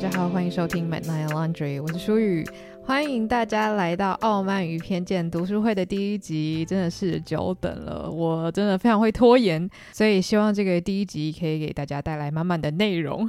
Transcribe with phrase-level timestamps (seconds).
[0.00, 2.46] 大家好，欢迎收听 Midnight Laundry，我是舒雨，
[2.84, 13.28] 欢迎大家来到《傲慢与偏见》读书会的第一集，真的是久等了，我真的非常会拖延，所以希望这个第一集可以给大家带来满满的内容。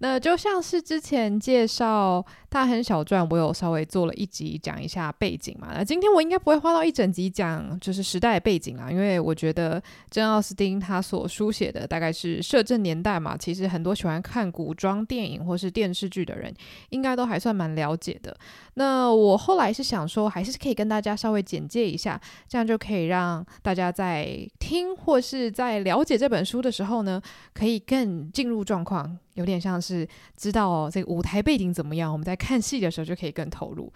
[0.00, 5.70] 那就像是之前介绍《大亨小传》，我有稍微做了一集讲一下背景嘛。
[5.74, 13.36] 那今天我应该不会花到一整集讲就是时代背景啦，因为我觉得珍奥斯汀他所书写的大概是摄政年代嘛。
[13.36, 16.54] 其实很多喜欢看古装电影或是电视剧的人，
[16.90, 18.36] 应该都还算蛮了解的。
[18.74, 27.20] 那我后来是想说，还是可以跟大家稍微简介一下，这样就可以让大家在听或是在了解这本书的时候呢，
[27.52, 29.18] 可以更进入状况。
[29.38, 30.06] 有点像是
[30.36, 33.90] 知道，这个舞台背景怎么样，我们在看戏的时候就可以更投入。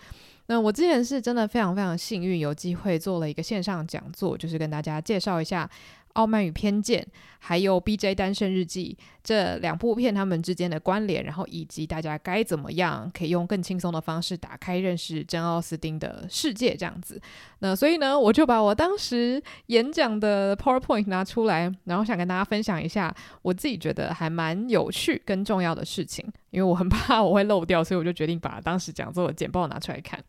[0.46, 5.64] 那我之前是真的非常非常幸运，有机会做了一个线上讲座，就是跟大家介绍一下。
[6.14, 7.02] 《傲慢与偏见》
[7.38, 8.14] 还有《B.J.
[8.14, 17.20] 单身日记》这两部片，他们之间的关联，然后以及大家该怎么样可以用更轻松的方式打开认识真奥斯汀的世界，这样子。
[17.58, 30.22] 那所以呢，我就把我当时演讲的 PowerPoint 拿出来，然后想跟大家分享一下我自己觉得还蛮有趣跟重要的事情，因为我很怕我会漏掉，所以我就决定把当时讲座的简报拿出来看。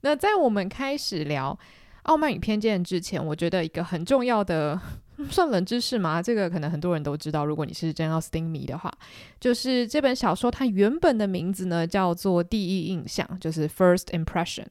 [0.00, 1.58] 那在我们开始聊
[2.04, 4.80] 《傲慢与偏见》之前，我觉得一个很重要的。
[5.30, 6.22] 算冷知识吗？
[6.22, 7.44] 这个可能很多人都知道。
[7.44, 8.92] 如果你是珍奥斯汀迷的话，
[9.40, 14.66] 就是这本小说它原本的名字呢叫做《第一印象》，就是 First Impression。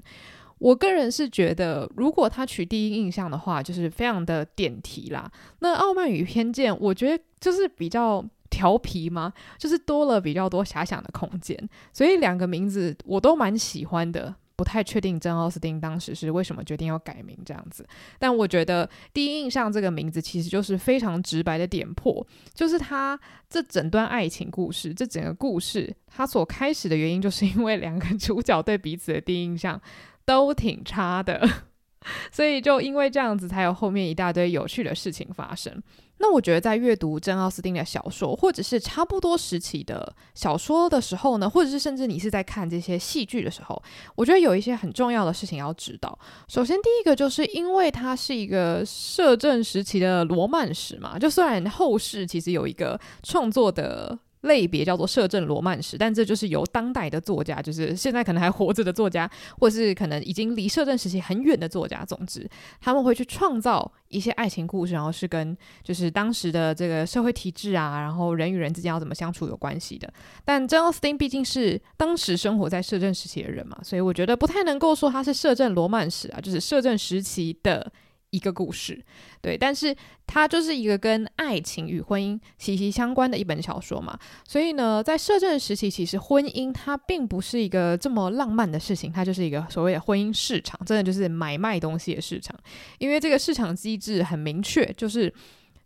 [0.60, 5.30] 我个人是觉得，如果他取第一印象的话，就是非常的点题啦。
[5.60, 11.58] 那《傲慢与偏见》，我觉得就是比较调皮嘛，就是多了比较多遐想的空间。
[11.92, 14.34] 所以两个名字我都蛮喜欢的。
[14.64, 17.86] 不太确定珍奥斯汀当时是为什么决定要改名这样子，
[18.18, 23.20] 但我觉得第一印象这个名字其实就是非常直白的点破，就是他
[23.50, 29.82] 这整段爱情故事，这整个故事他所开始的原因，就是因为两个主角对彼此的第一印象
[30.24, 31.46] 都挺差的，
[32.32, 35.84] 所以就因为这样子，才有后面一大堆有趣的事情发生。
[36.24, 43.84] 那我觉得，在阅读珍奥斯汀的小说，或者是差不多时期的小说的时候呢，或者是甚至你是在看这些戏剧的时候，
[44.16, 46.18] 我觉得有一些很重要的事情要知道。
[46.48, 54.18] 首先，第一个就是因为它是一个摄政时期的罗曼史嘛，就虽然后世其实有一个创作的。
[54.44, 62.50] 类别叫做摄政罗曼史，但这就是由当代的作家，就是现在可能还活着的作家，或是可能已经离摄政时期很远的作家，总之
[62.80, 70.12] 他们会去创造一些爱情故事，然后是跟就是当时的这个社会体制啊，然后人与人之间要怎么相处有关系的。
[70.46, 77.92] 但珍奥斯汀毕竟是当时生活在摄政时期的人嘛，所以我觉得不太能够说他是摄政罗曼史啊，就是摄政时期的。
[78.34, 79.00] 一个故事，
[79.42, 79.96] 对，但是
[80.26, 92.58] 它就是一个跟爱情与婚姻息息相关的一本小说嘛，所以呢，在摄政时期，其实婚姻它并不是一个这么浪漫的事情，它就是一个所谓的婚姻市场，真的就是买卖东西的市场，
[92.98, 95.32] 因为这个市场机制很明确，就是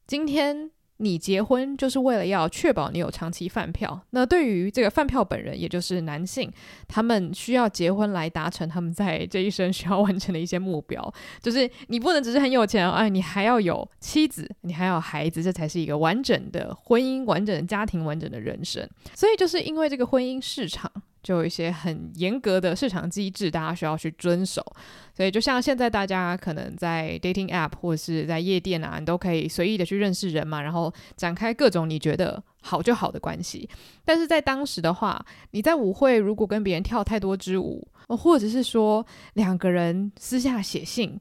[0.08, 0.72] 今天。
[0.98, 4.00] 你结婚就是为了要确保你有长期饭票。
[4.10, 6.52] 那对于这个饭票本人，也就是男性，
[6.88, 11.14] 他们需要结婚来达成他们在这一生需要完成的一些目标。
[11.42, 18.88] 就是你不能只是很有钱，哎，你还要有妻子，你还要有孩子，这才是一个完整的婚姻、完整的家庭、完整的人生。
[19.14, 20.92] 所以就是因为这个婚姻市场。
[21.24, 24.64] 就有一些很严格的市场机制，大家需要去遵守。
[25.14, 33.70] 所以，就像现在大家可能在 dating app 或者是在夜店啊，你都可以随意的去认识人嘛，然后展开各种你觉得好就好的关系。
[34.06, 41.20] 但是在当时的话，你在舞会如果跟别人跳太多支舞，或者是说两个人私下写信。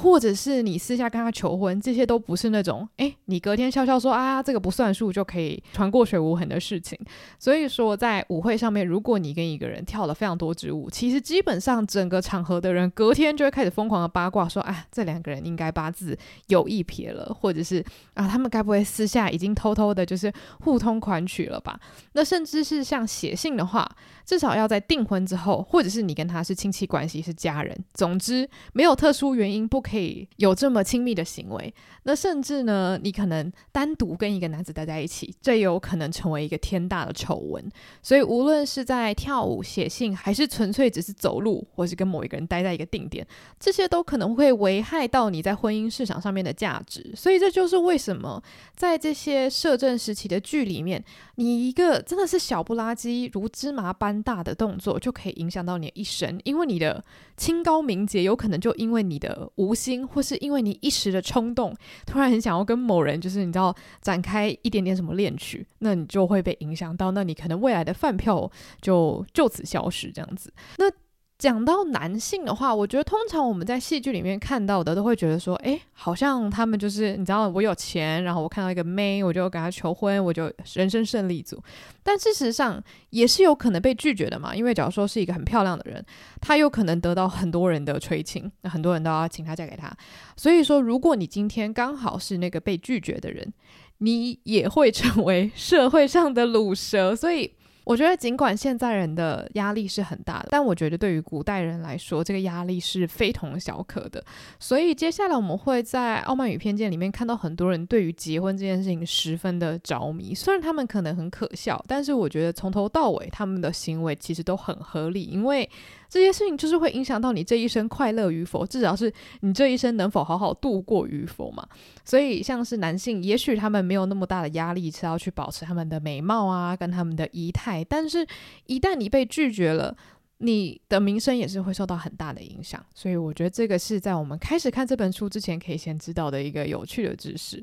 [0.00, 6.96] 或者是你私下跟他求婚，这些都不是那种，诶，你隔天笑笑说啊，这个不算数就可以传过水无痕的事情。
[7.36, 16.16] 所以说，在舞会上面，如果你跟一个人跳了非常多支舞，其实基本上整个场合的人隔天就会开始疯狂的八卦，说，啊，这两个人应该八字
[16.46, 17.84] 有一撇了，或者是
[18.14, 21.76] 啊，他们该不会私下已经偷偷的，就是互通款曲了吧？
[22.12, 23.90] 那甚至是像写信的话，
[24.28, 29.82] 至少要在订婚之后，或者是你跟他是亲戚关系，是家人，总之没有特殊原因不。
[29.88, 31.72] 可以有这么亲密的行为，
[32.02, 37.66] 那甚至呢，你可能单独跟一个男子待在一起，这有可能成为一个天大的丑闻。
[38.02, 43.26] 所以，无论是在跳舞、写信，还是纯粹只是走路，或是跟某一个人待在一个定点，
[43.58, 47.10] 这些都可能会危害到你在婚姻市场上面的价值。
[47.16, 48.42] 所以，这就是为什么
[48.76, 51.02] 在这些摄政时期的剧里面，
[51.36, 57.04] 你一个真的是小不拉几、如芝麻般大的动作就可以影响到你的一生，因为你的
[57.36, 61.74] 清高名节有可能就因为你的无心，或是因为你一时的冲动，
[62.06, 68.50] 突然很想要跟某人，就是你知道展开一点点什么恋曲，那你就会被影响到，那你可能未来的饭票
[68.80, 70.52] 就就此消失，这样子。
[70.78, 70.90] 那
[71.38, 81.62] 讲到男性的话，我觉得通常我们在戏剧里面看到的，都会觉得说，诶，好像他们就是你知道，我有钱，然后我看到一个妹，我就跟她求婚，我就人生胜利组。
[82.02, 86.04] 但事实上也是有可能被拒绝的嘛，因为假如说是一个很漂亮的人，
[86.40, 89.96] 她有可能得到很多人的垂青，那很多人都要请她嫁给他。
[90.36, 93.52] 所以说，如果你今天刚好是那个被拒绝的人，
[93.98, 97.14] 你也会成为社会上的卤蛇。
[97.14, 97.52] 所以。
[97.88, 104.22] 我觉得，尽管现在人的压力是很大的，但我觉得对于古代人来说，这个压力是非同小可的。
[104.60, 110.34] 所以，接下来我们会在《傲慢与偏见》里面看到很多人对于结婚这件事情十分的着迷。
[110.34, 115.66] 虽然他们可能很可笑，但是我觉得从头到尾他们的行为其实都很合理，因为。
[116.08, 121.66] 这些事情就是会影响到你这一生快乐与否，至少是你这一生能否好好度过与否嘛。
[122.04, 128.26] 所以像是男性，也许他们没有那么大的压力是要去保持他们的美貌啊，跟他们的仪态，但是
[128.66, 129.94] 一旦你被拒绝了，
[130.38, 132.84] 你的名声也是会受到很大的影响。
[132.94, 137.62] 所以我觉得这个是在我们开始看这本书之前，可以先知道的一个有趣的知识。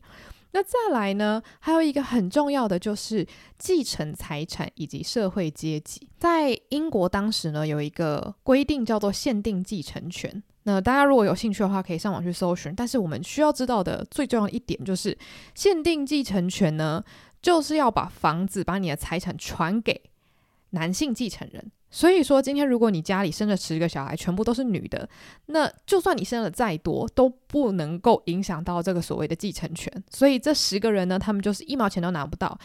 [0.56, 6.08] 那再来呢，还有一个很重要的就是继承财产以及社会阶级。
[6.18, 10.42] 在英国当时呢，有一个规定叫做限定继承权。
[10.64, 12.74] 那大家如果有兴趣的话，可以上网去搜寻。
[12.74, 15.18] 但是我们需要知道的最重要一点就是，
[15.54, 17.04] 限定继承权呢，
[17.42, 20.04] 就是要把房子、把你的财产传给
[20.70, 21.70] 男性继承人。
[21.92, 25.08] 所以说，今天如果你家里生了十个小孩，全部都是女的，
[25.46, 29.92] 那就算你生了再多，都不能够影响到这个所谓的继承权。
[30.10, 32.58] 所以这十个人呢，他们就是一毛钱都拿不到，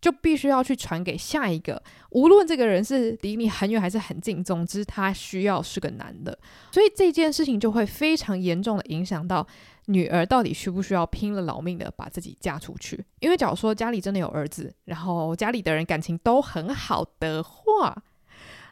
[0.00, 1.82] 就必须要去传给下一个。
[2.12, 6.38] 无论这个人是离你很远还是很近，总之他需要是个男的。
[6.72, 9.46] 所以这件事情就会非常严重的影响到
[9.86, 13.04] 女儿到底需不需要拼了老命的把自己嫁出去。
[13.20, 18.02] 因为假如说家里真的有儿子，然后家里的人感情都很好的话。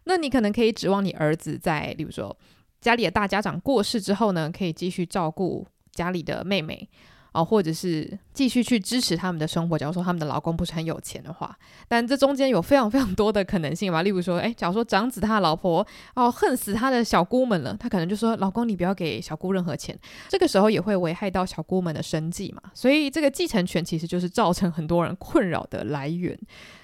[0.08, 2.37] 那你可能可以指望你儿子在，例如说
[2.81, 6.88] 家里的大家长过世之后呢，可以继续照顾家里的妹妹
[7.32, 9.76] 啊，或者是继续去支持他们的生活。
[9.76, 11.58] 假如说他们的老公不是很有钱的话，
[11.88, 14.03] 但这中间有非常非常多的可能性嘛。
[14.03, 19.99] 例如说，诶，假如说长子他的老婆哦恨死他的小姑们了，他可能就说：“老公，你不要给小姑任何钱。”
[20.31, 22.62] 这个时候也会危害到小姑们的生计嘛。
[22.73, 26.38] 所以这个继承权其实就是造成很多人困扰的来源。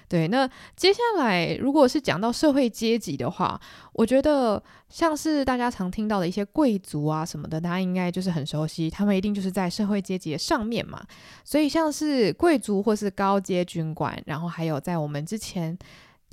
[0.07, 3.59] 对，那接下来如果是讲到社会阶级的话，
[3.93, 11.01] 我觉得像是大家常听到的一些贵族啊什么的，大家应该就是很熟悉，他们一定就是在社会阶级的上面嘛。
[11.43, 15.77] 所以像是贵族或是高阶军官，然后还有在我们之前。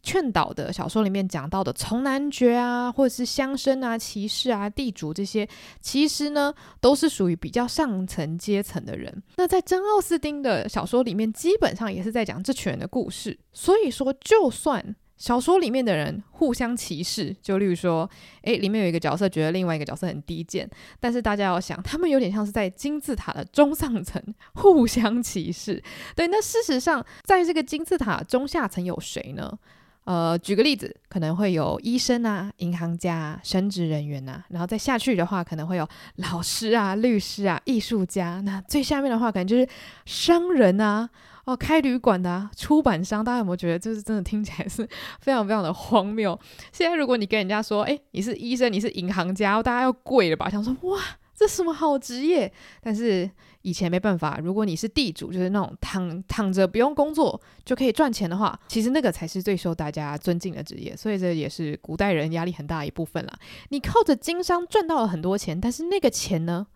[0.03, 5.49] 劝导的小说里面讲到的从男爵啊，或者是乡绅啊、骑士啊、地主这些，
[5.81, 9.23] 其实呢都是属于比较上层阶层的人。
[9.37, 13.39] 那在真·奥斯汀的小说里面，基本上也是在讲这群人的故事。
[13.53, 18.09] 所以说，就算小说里面的人互相歧视，就例如说，
[18.43, 20.69] 诶，里面有一个角色觉得另外一个角色很低贱，
[20.99, 24.23] 但是大家要想，他们有点像是在金字塔的中上层
[24.55, 25.83] 互相歧视。
[26.17, 29.59] 对，那事实上，在这个金字塔中下层有谁呢？
[30.05, 35.87] 呃，举个例子，可能会有医生啊、银行家啊、神职人员呐，然后再下去的话，可能会有
[36.17, 38.41] 老师啊、律师啊、艺术家。
[38.41, 39.69] 那最下面的话，可能就是
[40.07, 41.09] 商人啊，
[41.45, 43.25] 哦，开旅馆的啊、出版商。
[43.25, 44.89] 大家有没有觉得，就是真的听起来是
[45.21, 46.37] 非常非常的荒谬？
[46.73, 50.49] 现在如果你跟人家说，诶，你是医生，你是银行家，大家要跪了吧？
[50.51, 50.99] 想说，哇，
[51.37, 52.53] 这什么好职业？
[52.83, 53.31] 但是。
[53.63, 60.97] 以前没办法，如果你是地主，就是那种躺躺着不用工作就可以赚钱的话，其实那个才是最受大家尊敬的职业。
[60.97, 63.39] 所以这也是古代人压力很大一部分啦。
[63.69, 66.67] 你靠着经商赚到了很多钱，但是那个钱呢，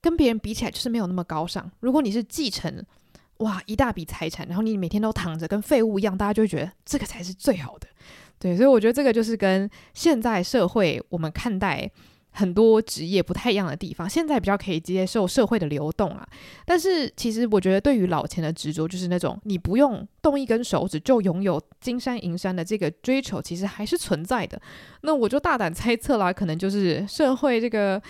[0.00, 1.68] 跟别人比起来就是没有那么高尚。
[1.80, 2.84] 如果你是继承
[3.38, 7.88] 哇一大笔财产，然后你每天都躺着跟废物一样，大家就会觉得这个才是最好的。
[8.38, 11.90] 对，所以我觉得这个就是跟现在社会我们看待。
[12.32, 16.26] 很多职业不太一样的地方，现在比较可以接受社会的流动啊。
[16.64, 24.60] 但是其实我觉得，对于老钱的执着，就是那种你不用动一根手指就拥有金山银山的这个追求，其实还是存在的。
[25.02, 28.00] 那我就大胆猜测啦，可能就是社会这个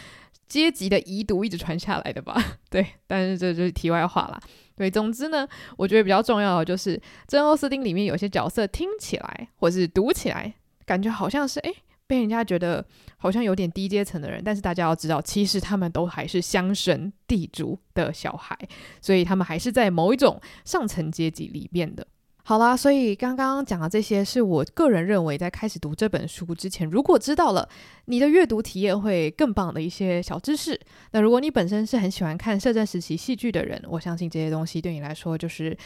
[0.46, 2.36] 阶级的遗毒一直传下来的吧。
[2.68, 4.40] 对，但是这就是题外话啦。
[4.76, 5.46] 对，总之呢，
[5.76, 10.54] 我觉得比较重要的就是真·奥斯汀里面有些角色听起来或是读起来，
[10.86, 11.74] 感觉好像是诶。
[12.10, 12.84] 被人家觉得
[13.18, 18.58] 好像有点低阶层的人，但是大家要知道，其实他们都还是乡绅地主的小孩，
[19.00, 22.04] 所以他们还是在某一种上层阶级里面的。
[22.42, 27.68] 好啦，所以刚刚讲的这些是我个人认为在开始读这本书之前，如果知道了
[28.06, 30.80] 你的阅读体验会更棒的一些小知识。
[31.12, 35.78] 那如果你本身是很喜欢看摄政时期戏剧的人，我相信这些东西对你来说就是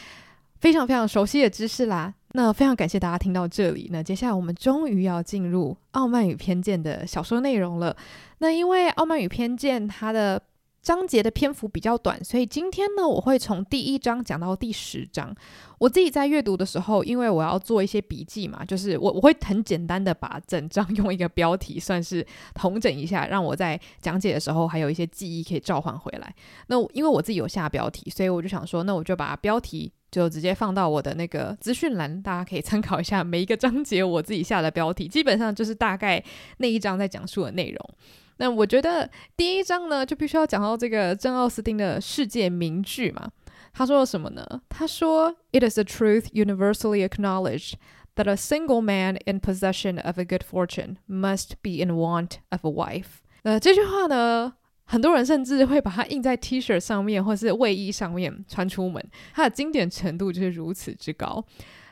[0.59, 2.11] 非常非常熟悉的知识啦。
[2.35, 3.87] 那非常感谢大家听到这里。
[3.93, 7.95] 那接下来我们终于要进入《傲慢与偏见》的小说内容了。
[8.39, 10.41] 那因为《傲慢与偏见》它的
[10.81, 15.33] 章节的篇幅比较短，所以今天呢，我会从第一章讲到第十章。
[15.79, 26.35] 我自己在阅读的时候，因为我要做一些笔记嘛，就是我我会很简单的把整章 用一个标题算是统整一下，让我在讲解的时候还有一些记忆可以召唤回来。
[26.67, 36.23] 那因为我自己有下标题，所以我就想说，那我就把标题就直接放到我的那个资讯栏，大家可以参考一下每一个章节我自己下的标题，基本上就是大概
[36.57, 37.89] 那一章在讲述的内容。
[38.37, 43.31] 那我觉得第一章呢，就必须要讲到这个珍·奥斯汀的世界名句嘛。
[43.73, 44.45] 他说了什么呢？
[44.69, 47.73] 他说：“It is a truth universally acknowledged
[48.15, 52.65] that a single man in possession of a good fortune must be in want of
[52.65, 54.53] a wife。”呃，这句话呢，
[54.85, 59.03] 很多人甚至会把它印在 T 恤上面，或是卫衣上面穿出门。
[59.33, 61.43] 它的经典程度就是如此之高。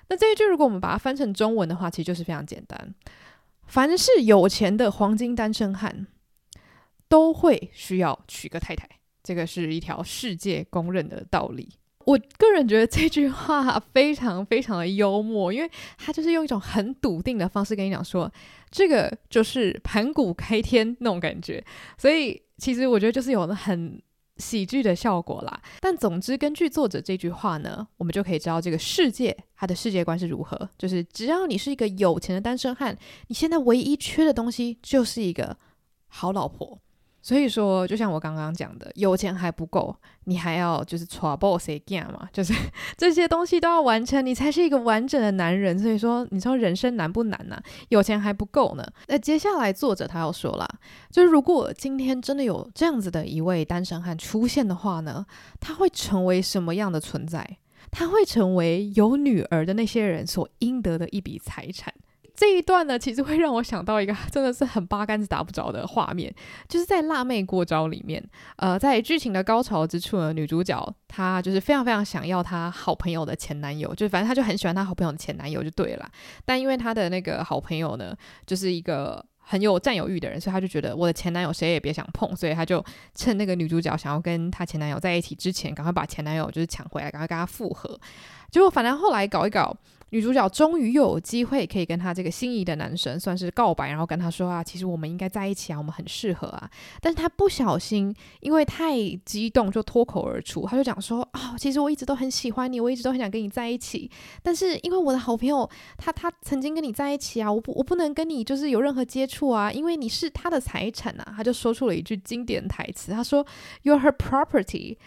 [0.09, 2.95] 那这一句如果我们把它翻成中文的话，其实就是非常简单：
[3.67, 6.07] 凡是有钱的黄金单身汉。
[7.09, 8.89] 都会需要娶个太太，
[9.21, 11.69] 这个是一条世界公认的道理。
[12.05, 15.69] 我个人觉得这句话非常非常的幽默，因为
[15.99, 18.31] 他就是用一种很笃定的方式跟你讲说，
[18.71, 21.63] 这个就是盘古开天那种感觉。
[21.99, 24.01] 所以其实我觉得就是有了很
[24.37, 25.61] 喜剧的效果啦。
[25.79, 30.69] 但总之，根据作者这句话呢，我们就可以知道这个世界它的世界观是如何。
[30.77, 35.57] 就是只要你是一个有钱的单身汉，你现在唯一缺的东西就是一个
[36.07, 36.79] 好老婆。
[37.23, 42.27] 所以说，就像我刚刚讲的，有钱还不够，你还要就是 trouble 谁干嘛？
[42.33, 42.53] 就是
[42.97, 45.79] 这些东西都要完成，你才是一个完整的男人。
[45.79, 47.57] 所以说，你说人生难不难呢？
[47.87, 48.85] 有钱还不够呢。
[49.07, 50.67] 那接下来作者他要说了，
[51.09, 55.25] 就是如果今天真的有这样子的一位单身汉出现的话呢，
[55.61, 57.57] 他会成为什么样的存在？
[57.89, 61.93] 他会成为有女儿的那些人所应得的一笔财产。
[62.43, 66.35] 这一段呢，其实会让我想到一个 真的是很八竿子打不着的画面，
[66.67, 68.21] 就是在《辣妹过招》里面，
[68.57, 76.11] 呃，在剧情的高潮之处呢，女主角她就是非常非常想要她好朋友的前男友，就反正她就很喜欢她好朋友的前男友就对了。
[76.43, 78.13] 但因为她的那个好朋友呢，
[78.45, 82.83] 就是一个很有占有欲的人，所以她就觉得我的前男友谁也别想碰，所以她就
[83.15, 87.97] 趁那个女主角想要跟她前男友在一起之前，赶快把前男友就是抢回来，赶快跟她复合。
[88.51, 89.73] 结果反正后来搞一搞。
[90.13, 96.69] 女主角终于又有机会可以跟她这个心仪的男神算是告白，然后跟他说啊，其实我们应该在一起啊，我们很适合啊。
[97.01, 104.07] 但是她不小心，因为太激动，就脱口而出，她就讲说啊、哦，其实我一直都很喜欢你，我一直都很想跟你在一起。
[104.43, 105.67] 但是因为我的好朋友
[105.97, 111.33] 他他曾经跟你在一起啊，我不我不能跟你就是有任何接触啊，因为你是他的财产啊。
[111.35, 113.43] 他就说出了一句经典台词，他说
[113.81, 114.97] You're her property。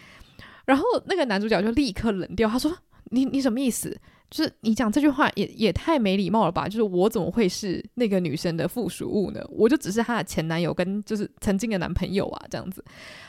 [0.65, 2.77] 然后那个男主角就立刻冷掉，他说
[3.11, 3.99] 你你什么意思？
[4.29, 6.67] 就是你讲这句话也也太没礼貌了吧？
[6.67, 9.41] 就是我怎么会是那个女生的附属物呢？
[9.49, 12.85] 我就只是她的前男友跟就是曾经的男朋友啊，这样子。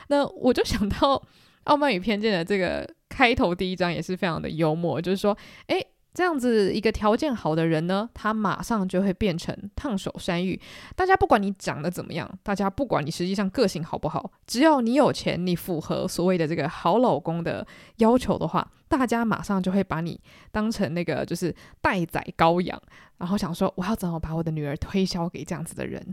[0.08, 1.16] 那我就想到
[1.66, 5.86] 《傲慢与偏见》的这个开头第一章也是非常的幽默，就是说，诶。
[6.18, 10.60] 这样子一个条件好的人呢，他马上就会变成烫手山芋。
[10.96, 17.64] 大家不管你长得怎么样，大家不管你实际上个性好不好，只要你有钱，你符合所谓的这个好老公的
[17.98, 20.20] 要求的话，大家马上就会把你
[20.52, 22.82] 当成那个就是待宰羔羊，
[23.20, 26.04] 然后想说我要怎么把我的女儿推销给这样子的人。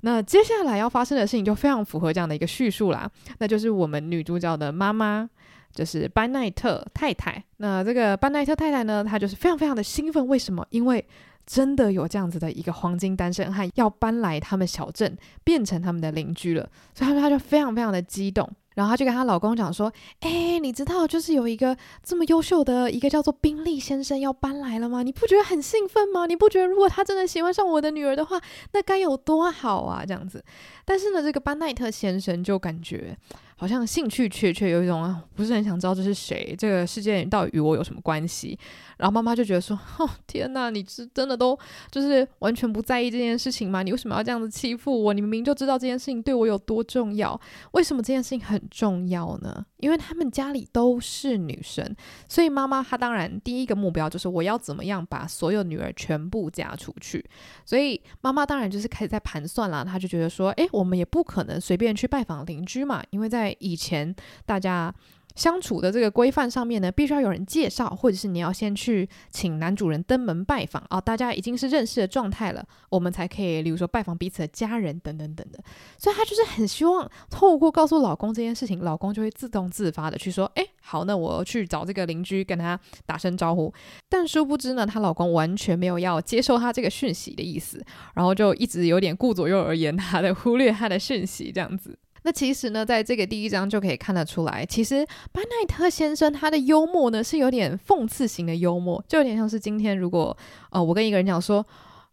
[0.00, 3.08] 那接下来要发生的事情就非常符合这样的一个叙述啦，
[3.38, 5.30] 那就是我们女主角的妈妈。
[5.74, 10.26] 就是班奈特太太，那这个班奈特太太呢，她就是非常非常的兴奋。
[10.28, 10.64] 为什么？
[10.70, 11.04] 因为
[11.44, 18.48] 真的有这样子的一个黄金单身汉要搬来他们小镇，变成他们的邻居了，所以她她就非常非常的激动。
[18.74, 25.02] 然后她就跟她老公讲说：“哎，你知道就是有一个这么优秀的一个叫做宾利先生要搬来了吗？
[25.02, 26.26] 你不觉得很兴奋吗？
[26.26, 28.40] 你不觉得如果他真的喜欢上我的女儿的话，
[28.72, 30.04] 那该有多好啊？
[30.06, 30.42] 这样子。
[30.84, 33.16] 但是呢，这个班奈特先生就感觉。”
[33.56, 38.58] 好像兴趣缺缺，有一种，不是很想知道这是谁，这个世界到底与我有什么关系？
[38.96, 41.58] 然后妈妈就觉得说：“哦，天哪，你是真的都
[41.90, 43.82] 就是完全不在意这件事情吗？
[43.82, 45.12] 你为什么要这样子欺负我？
[45.12, 47.38] 你明明就知道这件事情对我有多重要，
[47.72, 49.64] 为什么这件事情很重要呢？
[49.78, 51.84] 因为他们家里都是女生，
[52.28, 57.24] 所以妈妈她当然第一个目标就是我要怎么样把所有女儿全部嫁出去。
[57.64, 64.14] 所以妈妈当然就是开始在盘算了，她就觉得说：诶，我们也不可能随便去拜访邻居嘛，因为在在以前
[64.46, 64.94] 大家
[65.36, 75.58] 相处的这个规范上面呢，必须要有人介绍，或者是你要先去请男主人登门拜访啊，大家已经是认识的状态了，我们才可以，例如说拜访彼此的家人等等等的。
[75.98, 83.74] 所以她就是很希望透过告诉老公这件事情，老公就会自动自发的去说，哎，好，那我去找这个邻居跟他打声招呼。
[84.08, 87.84] 但殊不知呢，她老公完全没有要接受她这个讯息的意思，
[88.14, 91.98] 然后就一直有点顾左右而言他的，忽略她的讯息这样子。
[92.26, 100.36] 那其实呢，在这个第一章就可以看得出来，其实班奈特先生他的幽默呢是有点讽刺型的幽默，就有点像是今天如果
[100.70, 101.64] 呃我跟一个人讲说，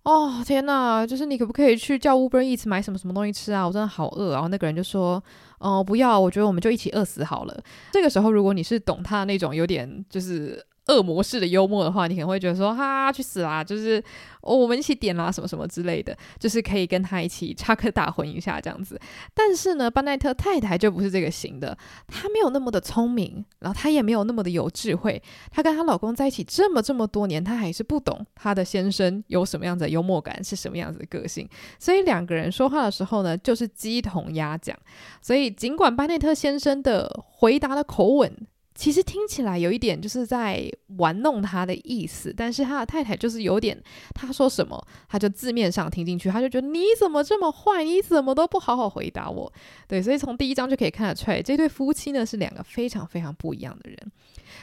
[0.03, 3.65] 哦天呐，就是你可不可以去叫 Uber Eats 买什么什么东西吃啊？
[3.65, 4.34] 我真的好饿。
[4.34, 5.24] 然后那个人就说，
[5.60, 7.63] 哦、不要，我觉得我们就一起饿死好了。
[7.94, 10.65] 这个时候如果你是懂他那种有点就是。
[10.91, 14.03] 恶魔式的幽默的话，你可能会觉得说哈去死啦，就是、
[14.41, 19.00] 哦、我们一起点啦什么什么之类的，就是可以跟他一起插科打诨一下这样子。
[19.33, 25.21] 但是呢，班奈特太太就不是这个型的，她没有那么的聪明，然后她也没有那么的有智慧。
[25.50, 31.48] 她跟她老公在一起这么这么多年，她还是不懂她的先生有什么样子的幽默感，是什么样子的个性。
[31.79, 34.77] 所以两个人说话的时候呢，就是鸡同鸭讲。
[35.21, 38.36] 所以尽管班奈特先生的回答的口吻，
[38.82, 43.80] 其实听起来有一点就是在玩弄他的意思，但是他的太太就是有点，
[44.16, 49.54] 他说什么他就字面上听进去，他就觉得你怎么这么坏，你怎么都不好好回答我，
[49.88, 54.12] 对，所以从第一章就可以看得出来，这对夫妻呢是两个非常非常不一样的人。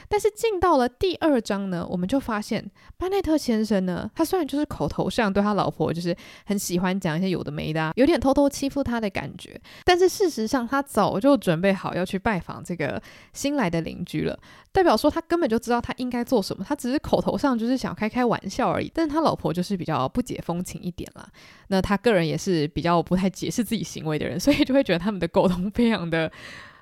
[0.07, 2.63] 但是进到了第二章呢，我们就发现
[2.97, 6.15] 班奈特先生呢，他虽然就是口头上对他老婆就是
[6.45, 13.01] 很喜欢讲一些有的没的啊，有点偷偷欺负他的感觉，但是事实上他早就准备好要去拜访这个
[13.33, 14.37] 新来的邻居了，
[14.71, 18.91] 代表说他根本就知道他应该做什么，他只是口头上就是想开开玩笑而已。
[18.93, 21.27] 但是他老婆就是比较不解风情一点啦，
[21.67, 26.31] 那他个人也是比较不太解释自己行为的人，所以就会觉得他们的沟通非常的。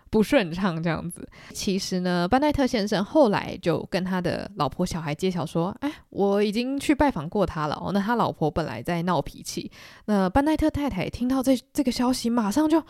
[0.09, 9.71] 不顺畅这样子，其实呢，班奈特先生后来就跟他的老婆小孩揭晓说：“哎，我已经去拜访过他了。”哦，那他老婆本来在闹脾气，
[10.05, 12.81] 那班奈特太太听到这这个消息，马上就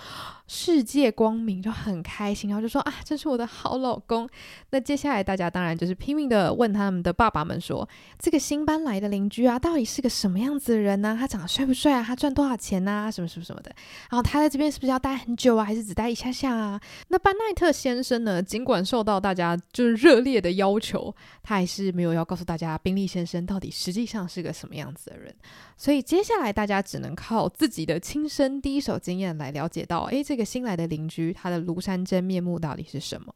[0.47, 4.29] 世界光明，就很开心，然后就说：“啊，这是我的好老公。”
[4.71, 7.87] 那接下来大家当然就是拼命的问他们的爸爸们说
[8.19, 11.15] ：“这个新搬来的邻居啊，到底是个什么样子的人呢？
[11.19, 12.03] 他长得帅不帅啊？
[12.03, 13.11] 他赚多少钱呐？
[13.11, 13.71] 什么什么什么的？
[14.09, 15.65] 然后他在这边是不是要待很久啊？
[15.65, 25.33] 还是只待一下下啊？”那班奈特先生呢，尽管受到大家就是热烈的要求，他还是没有要告诉大家宾利先生到底实际上是个什么样子的人。
[25.77, 33.33] 所以接下来大家只能靠自己的亲身第一手经验来了解到，诶，这个新来的邻居他的庐山真面目到底是什么？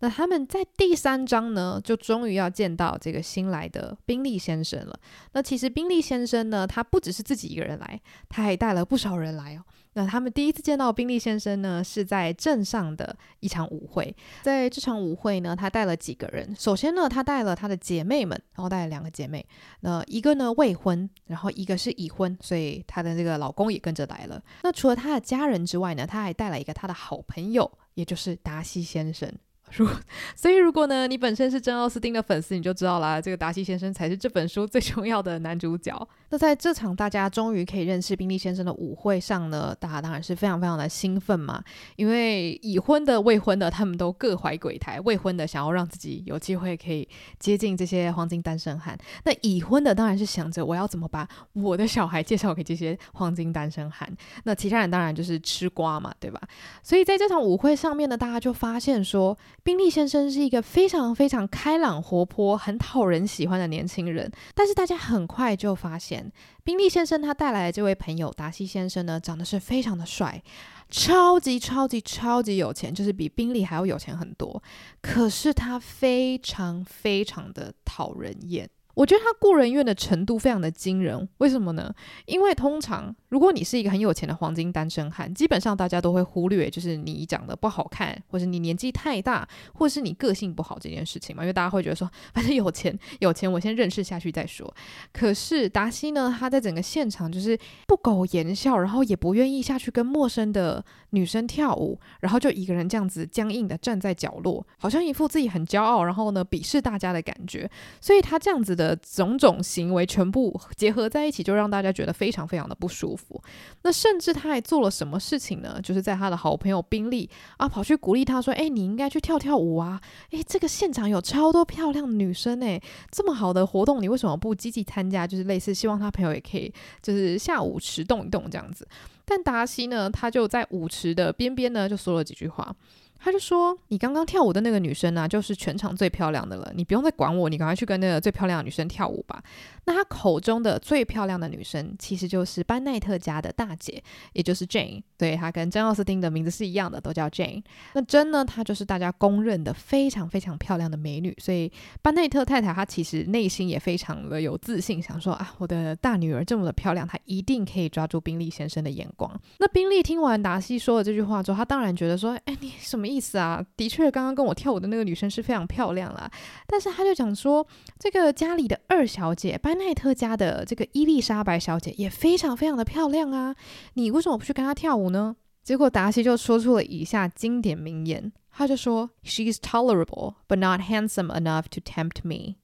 [0.00, 5.00] 那他们在第三章呢，就终于要见到这个新来的宾利先生了。
[5.32, 9.64] 那其实宾利先生呢，他不只是自己一个人来，他还带了不少人来哦。
[9.94, 14.14] 那他们第一次见到宾利先生呢，是在镇上的一场舞会。
[14.42, 16.54] 在这场舞会呢，他带了几个人。
[16.56, 19.44] 首先呢，他带了他的姐妹们，然后带了两个姐妹。
[19.80, 24.42] 那一个呢未婚，然后一个是已婚，所以他的这个老公也跟着来了。
[24.62, 29.32] 那除了他的家人之外呢，他还带了一个他的好朋友，也就是达西先生。
[29.76, 29.88] 如
[30.36, 36.08] 所以，如果呢，你本身是珍奥斯汀的粉丝，你就知道啦，这个达西先生才是这本书最重要的男主角。
[36.30, 41.62] 那在这场大家终于可以认识宾利先生的舞会上呢，大家当然是非常非常的兴奋嘛，
[41.96, 45.00] 因为已婚的、未婚的，他们都各怀鬼胎。
[45.00, 47.08] 未婚的想要让自己有机会可以
[47.38, 54.08] 接近这些黄金单身汉，那已婚的当然是想着我要怎么把我的小孩介绍给这些黄金单身汉。
[54.44, 56.40] 那其他人当然就是吃瓜嘛，对吧？
[56.82, 59.36] 所以在这场舞会上面呢，大家就发现说。
[59.64, 66.30] 宾利先生是一个非常非常开朗活泼、很讨人喜欢的年轻人，但是大家很快就发现，
[66.62, 70.42] 宾利先生他带来的这位朋友达西先生呢，长得是非常的帅，
[70.90, 74.62] 超级超级超级有钱，就是比宾利还要有钱很多。
[75.00, 78.68] 可是他非常非常的讨人厌。
[78.94, 81.92] 我觉得他顾人怨的程度非常的惊人，为什么呢？
[82.26, 91.42] 因为通常如果你是一个很有钱的黄金单身汉，基本上大家都会忽略，就是你长得不好看，或是你年纪太大，或是你个性不好这件事情嘛。
[91.42, 94.72] 因为大家会觉得说，反正有钱有钱，我先认识下去再说。
[95.12, 107.68] 可是达西呢，他在整个现场就是不苟言笑，然后也不愿意下去跟陌生的女生跳舞，然后就一个人这样子僵硬的站在角落，好像一副自己很骄傲，然后呢鄙视大家的感觉。
[108.00, 108.83] 所以他这样子的。
[108.84, 113.42] 的种种行为全部结合在一起，就让大家觉得非常非常的不舒服。
[113.82, 115.80] 那甚至他还做了什么事情呢？
[115.82, 120.00] 就是在他的好朋友宾利啊，跑去鼓励他说：“哎，你应该去跳跳舞啊！
[120.30, 125.26] 哎，这个现场有超多漂亮的女生哎，这么好的活动，你为什么不积极参加？
[125.26, 128.86] 就是类似希望他朋友也可以，就是下午池动一动这样子。”
[129.26, 132.74] 但达西呢，他就在舞池的边边呢，就说了几句话。
[133.18, 136.70] 他就说：“你刚刚跳舞的那个女生呢、就是全场最漂亮的了。
[136.74, 139.42] 你不用再管我，你赶快去跟那个最漂亮的女生跳舞吧。”
[139.86, 145.02] 那他口中的最漂亮的女生，其实就是班奈特家的大姐，也就是 Jane。
[145.16, 147.62] 对，她跟珍奥斯汀的名字是一样的，都叫 Jane。
[147.94, 151.34] 那珍呢，她就是大家公认的非常非常漂亮的美女。
[151.38, 151.70] 所以
[152.02, 159.30] 班奈特太太她其实内心也非常的有自信，想说啊，我的大女儿这么的漂亮，她一定可以抓住宾利先生的眼光。
[159.58, 163.64] 那宾利听完达西说了这句话之后，他当然觉得说：“哎，你什么意思啊？
[163.76, 166.30] 的确，刚刚跟我跳舞的那个女生是非常漂亮啦。
[166.66, 167.66] 但是他就讲说，
[167.98, 173.54] 这个家里的二小姐班奈特家的这个伊丽莎白小姐也非常非常的漂亮啊！
[173.94, 182.56] 你为什么不去跟她跳舞呢？”结果达西就说出了以下经典名言，他就说：“She's tolerable, but not handsome enough to tempt me。”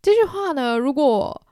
[0.00, 1.42] 这句话呢，如果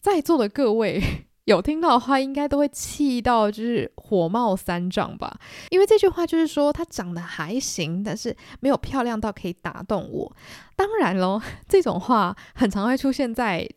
[0.00, 1.02] 在座的各位。
[1.46, 5.36] 有听到的话，应该都会气到就是火冒三丈吧？
[5.70, 10.36] 因为这句话就是说她长得还行，但是没有漂亮到可以打动我。
[10.76, 13.68] 当然喽， 这种话很常会出现在。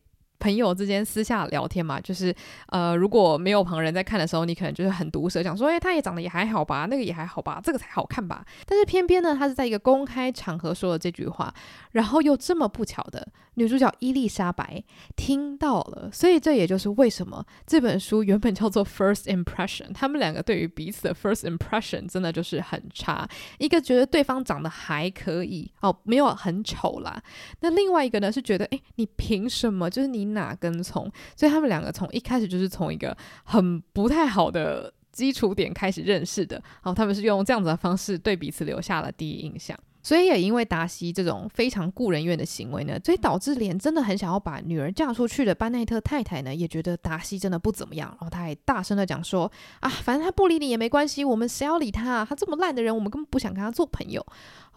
[0.43, 2.35] 朋友之间私下聊天嘛，就是
[2.67, 8.45] 呃，如果没有旁人在看的时候，你可能就是很毒舌，讲说，诶、欸，他也长得也还好吧，那个也还好吧，这个才好看吧。
[8.65, 11.53] 但是偏偏呢，他是在一个公开场合说了这句话，
[11.93, 14.83] 然后又这么不巧的，女主角伊丽莎白
[15.15, 23.25] 听到了，所以这也就是为什么这本书原本叫做 First Impression，他们两个对于彼此的 First Impression 真的就是很差，
[23.59, 27.23] 一个觉得对方长得还可以哦，没有很丑啦，
[27.61, 29.89] 那另外一个呢是觉得，诶，你凭什么？
[29.89, 30.32] 就是你。
[30.33, 31.11] 哪根从？
[31.35, 36.57] 所以他们两个从一开始就是从一个很不太好的基础点开始认识的。
[36.57, 39.77] 然后他们是用这样子的方式对彼此留下了第一印象。
[40.03, 48.09] 所以也因为达西这种非常顾人怨的行为呢，所以导致连真的很想要把女儿嫁出去的班奈特太太呢，也觉得达西真的不怎么样。
[48.09, 52.27] 然后他还大声的讲说：“啊，反正他不理你也没关系，我们谁要理他啊？
[52.29, 54.23] 他这么烂的人，我们根本不想跟他做朋友。”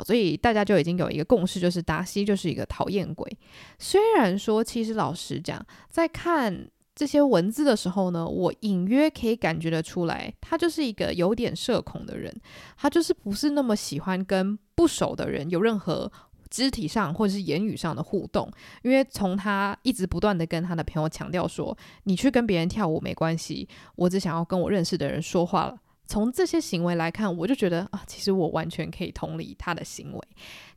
[0.07, 3.37] 所以大家就已经有一个共识，就是达西就是一个讨厌鬼。
[3.79, 6.69] 虽然说，其实老实讲，在看。
[6.97, 12.35] 这些文字的时候呢，我隐约可以感觉得出来，他就是一个有点社恐的人，
[12.79, 16.11] 他就是不是那么喜欢跟不熟的人有任何
[16.49, 18.51] 肢体上或者是言语上的互动，
[18.83, 25.77] 因为从他一直不断的跟他的朋友强调说，你去跟别人跳舞没关系，我只想要跟我认识的人说话了。
[26.07, 30.29] 从这些行为来看，我就觉得啊，其实我完全可以同理他的行为。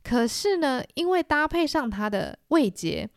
[0.04, 3.08] 可是呢，因为搭配上他的位阶。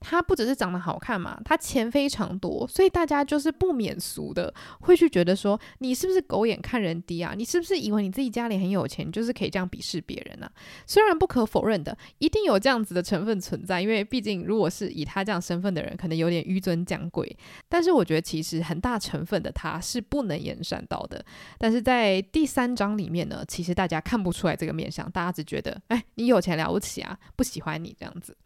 [0.00, 7.34] 他不只是长得好看嘛，他钱非常多，所以大家就是不免俗的会去觉得说，你是不是狗眼看人低啊？
[7.36, 10.50] 你是不是以为你自己家里很有钱，就是可以这样鄙视别人呢？
[10.86, 17.36] 虽然不可否认的，一定有这样子的成分存在，因为毕竟如果是以他这样身份的人，可能有点纡尊降贵。
[17.68, 21.24] 但是我觉得其实很大成分的他是不能言善道的。
[21.58, 28.36] 但是在第三章里面呢，其实大家看不出来这个面相，大家只觉得，哎，你有钱了不起啊，不喜欢你这样子。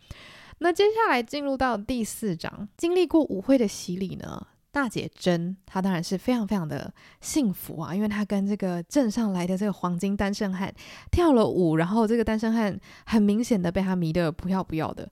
[0.62, 10.72] 那接下来进入到第四章，经历过舞会的洗礼呢，大姐珍她当然是非常非常的幸福啊，因为她跟这个镇上来的这个黄金单身汉
[11.10, 15.10] 跳了舞，然后这个单身汉很明显的被她迷得不要不要的。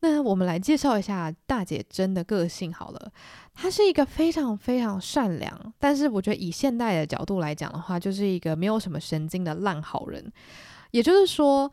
[0.00, 3.12] 那我们来介绍一下大姐珍的个性好了，
[3.54, 10.32] 她是一个非常非常善良，但是我觉得以现代的角度来讲的话，就是一个没有什么神经的烂好人。
[10.90, 11.70] 也就是说，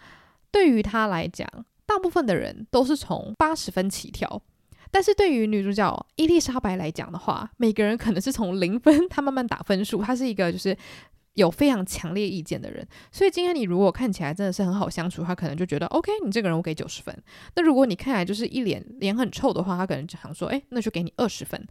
[0.52, 1.50] 对于她来讲。
[1.86, 4.42] 大部分的人都是从八十分起跳，
[4.92, 10.02] 但是对于女主角伊丽莎白来讲的话，每个人可能是从零分，她慢慢打分数。
[10.02, 10.76] 她是一个就是
[11.34, 17.16] 有非常强烈意见的人，所以今天你如果看起来真的是很好相处，她可能就觉得 OK，你这个人我给九十分。
[17.56, 21.68] 那如果你看起来就是一脸脸很臭的话，她可能就想说，哎，那就给你二十分。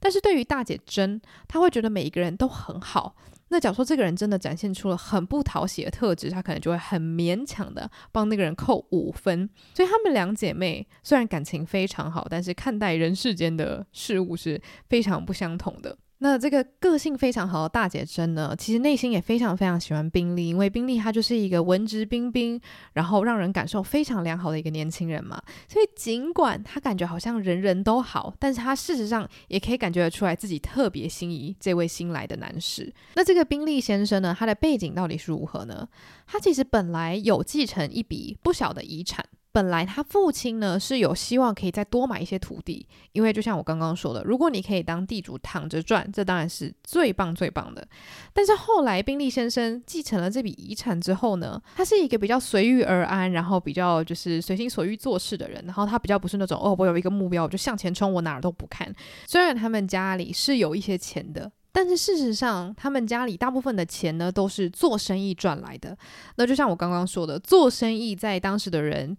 [0.00, 3.16] 但是对于大姐真，她会觉得每一个人都很好。
[3.50, 9.48] 那假如说这个人真的展现出了很不讨喜的特质，他可能就会很勉强的帮那个人扣五分。
[9.74, 15.96] 所以她们两姐妹虽然感情非常好，但是看待人世间的事物是非常不相同的。
[16.20, 22.60] 那这个个性非常好的大姐真呢，其实内心也非常非常喜欢宾利，因为宾利他就是一个文质彬彬，
[22.94, 25.40] 然后让人感受非常良好的一个年轻人嘛。
[25.68, 32.92] 所以尽管他感觉好像人人都好，但是他事实上也可以感觉得出来自己特别心仪这位新来的男士。
[33.14, 35.88] 那这个宾利先生呢，他的背景到底是如何呢？
[36.26, 39.24] 他其实本来有继承一笔不小的遗产。
[39.50, 47.84] 本来他父亲呢是有希望可以再多买一些土地，因为就像我刚刚说的，如果你可以当地主躺着赚，这当然是最棒最棒的。
[48.32, 58.94] 但是后来宾利先生继承了这笔遗产之后呢，他是一个比较随遇而安，然后比较就是随心所欲做事的人，然后他比较不是那种哦，我有一个目标我就向前冲，我哪儿都不看。
[59.26, 61.50] 虽然他们家里是有一些钱的。
[61.70, 65.96] 但是事实上，他们家里大部分的钱呢，都是做生意赚来的。
[66.36, 69.16] 那就像我刚刚说的，做生意在当时的人。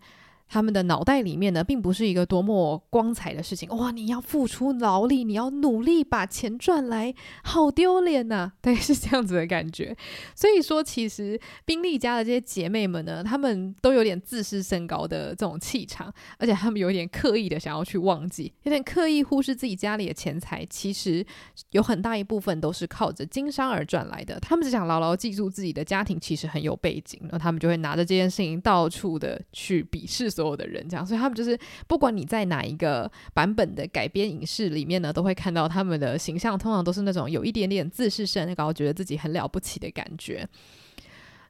[0.49, 3.69] 他们的脑袋里面呢，并不是一个多么光彩的事情。
[3.69, 8.51] 哇，你要付出劳力，你要努力把钱赚来，好丢脸呐！
[8.59, 9.95] 对，是这样子的感觉。
[10.33, 20.65] 所以说，其实宾利家的这些姐妹们呢，她们都有点自视甚高的这种气场，而且她们有点刻意的想要去忘记，有点刻意忽视自己家里的钱财。
[20.67, 21.23] 其实
[21.71, 24.39] 有很大一部分都是靠着经商而赚来的。
[24.39, 30.38] 他们只想牢牢记住自己的家庭其实很有背景，然后他们就会拿着这件事情到处的去鄙视。
[30.39, 40.47] 所有的人这样，所以他们就是不管你在哪一个版本的改编影视里面呢，都会看到他们的形象，通常都是那种有一点点自视甚高，觉得自己很了不起的感觉。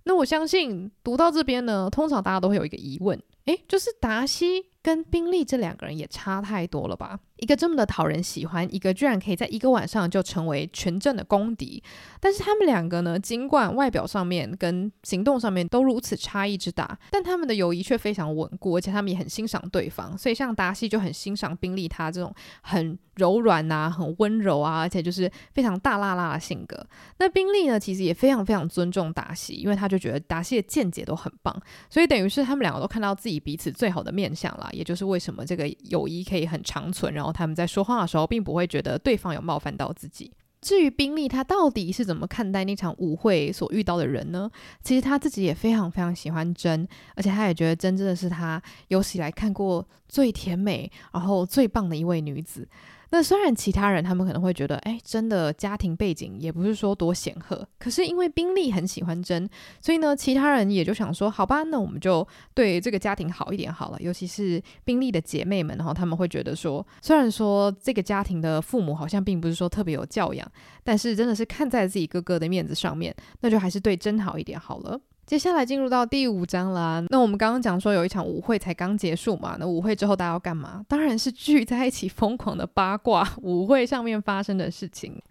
[0.05, 7.19] 那我相信读到这边呢，通常大家都会有一个疑问，诶，就是达西跟宾利这两个人也差太多了吧？
[7.37, 11.81] 一个这么的讨人喜欢，一个居然可以在一个晚上就成为全镇的公敌。
[12.19, 20.17] 但是他们两个呢，尽管外表上面跟行动上面都如此差异之大，但他们的友谊却非常稳固，而且他们也很欣赏对方。
[20.17, 26.85] 所以像达西就很欣赏宾利他这种很柔软啊、很温柔啊，而且就是非常大剌剌的性格。
[27.19, 31.57] 那宾利呢，其实也非常非常尊重达西，因为他就觉得达西的见解都很棒。
[31.89, 37.29] 所以等于是他们两个都看到自己彼此最好的面相啦，也就是为什么这个友谊可以很长存，然后。
[37.39, 40.29] 他们在说话的时候，并不会觉得对方有冒犯到自己。
[40.61, 44.49] 至于宾利，他到底是怎么看待那场舞会所遇到的人呢？
[44.83, 52.67] 其实他自己也非常非常喜欢真，而且他也觉得真真的是他有史以来看过最甜美，然后最棒的一位女子。
[53.11, 59.49] 那虽然其他人他们可能会觉得，哎，真的家庭背景也不是说多显赫，可是因为宾利很喜欢珍，
[59.81, 63.97] 所以呢，其他人也就想说，好吧，那我们就对这个家庭好一点好了。
[63.99, 70.49] 尤其是宾利的姐妹们，然后他们会觉得说，虽然说这个家庭的父母好像并不是说特别有教养，
[70.83, 74.99] 但是真的是看在自己哥哥的面子上面，那就还是对珍好一点好了。
[75.29, 77.05] 接下来进入到第五章啦。
[77.09, 80.83] 那我们刚刚讲说有一场舞会才刚结束嘛，那舞会之后大家要干嘛？
[80.87, 85.21] 当然是聚在一起疯狂的八卦 舞会上面发生的事情。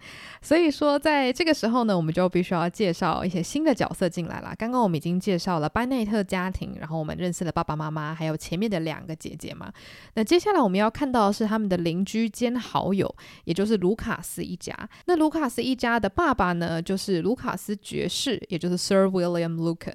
[0.40, 4.54] 所以说在这个时候呢，我们就必须要介绍一些新的角色进来啦。
[4.56, 9.68] 刚刚我们已经介绍了班奈特家庭，然后我们认识了爸爸妈妈，还有前面的两个姐姐嘛。
[10.14, 13.12] 那接下来我们要看到的是他们的邻居兼好友，
[13.46, 14.72] 也就是卢卡斯一家。
[15.06, 19.87] 那卢卡斯一家的爸爸呢，就是卢卡斯爵士，也就是 Sir William Lucas。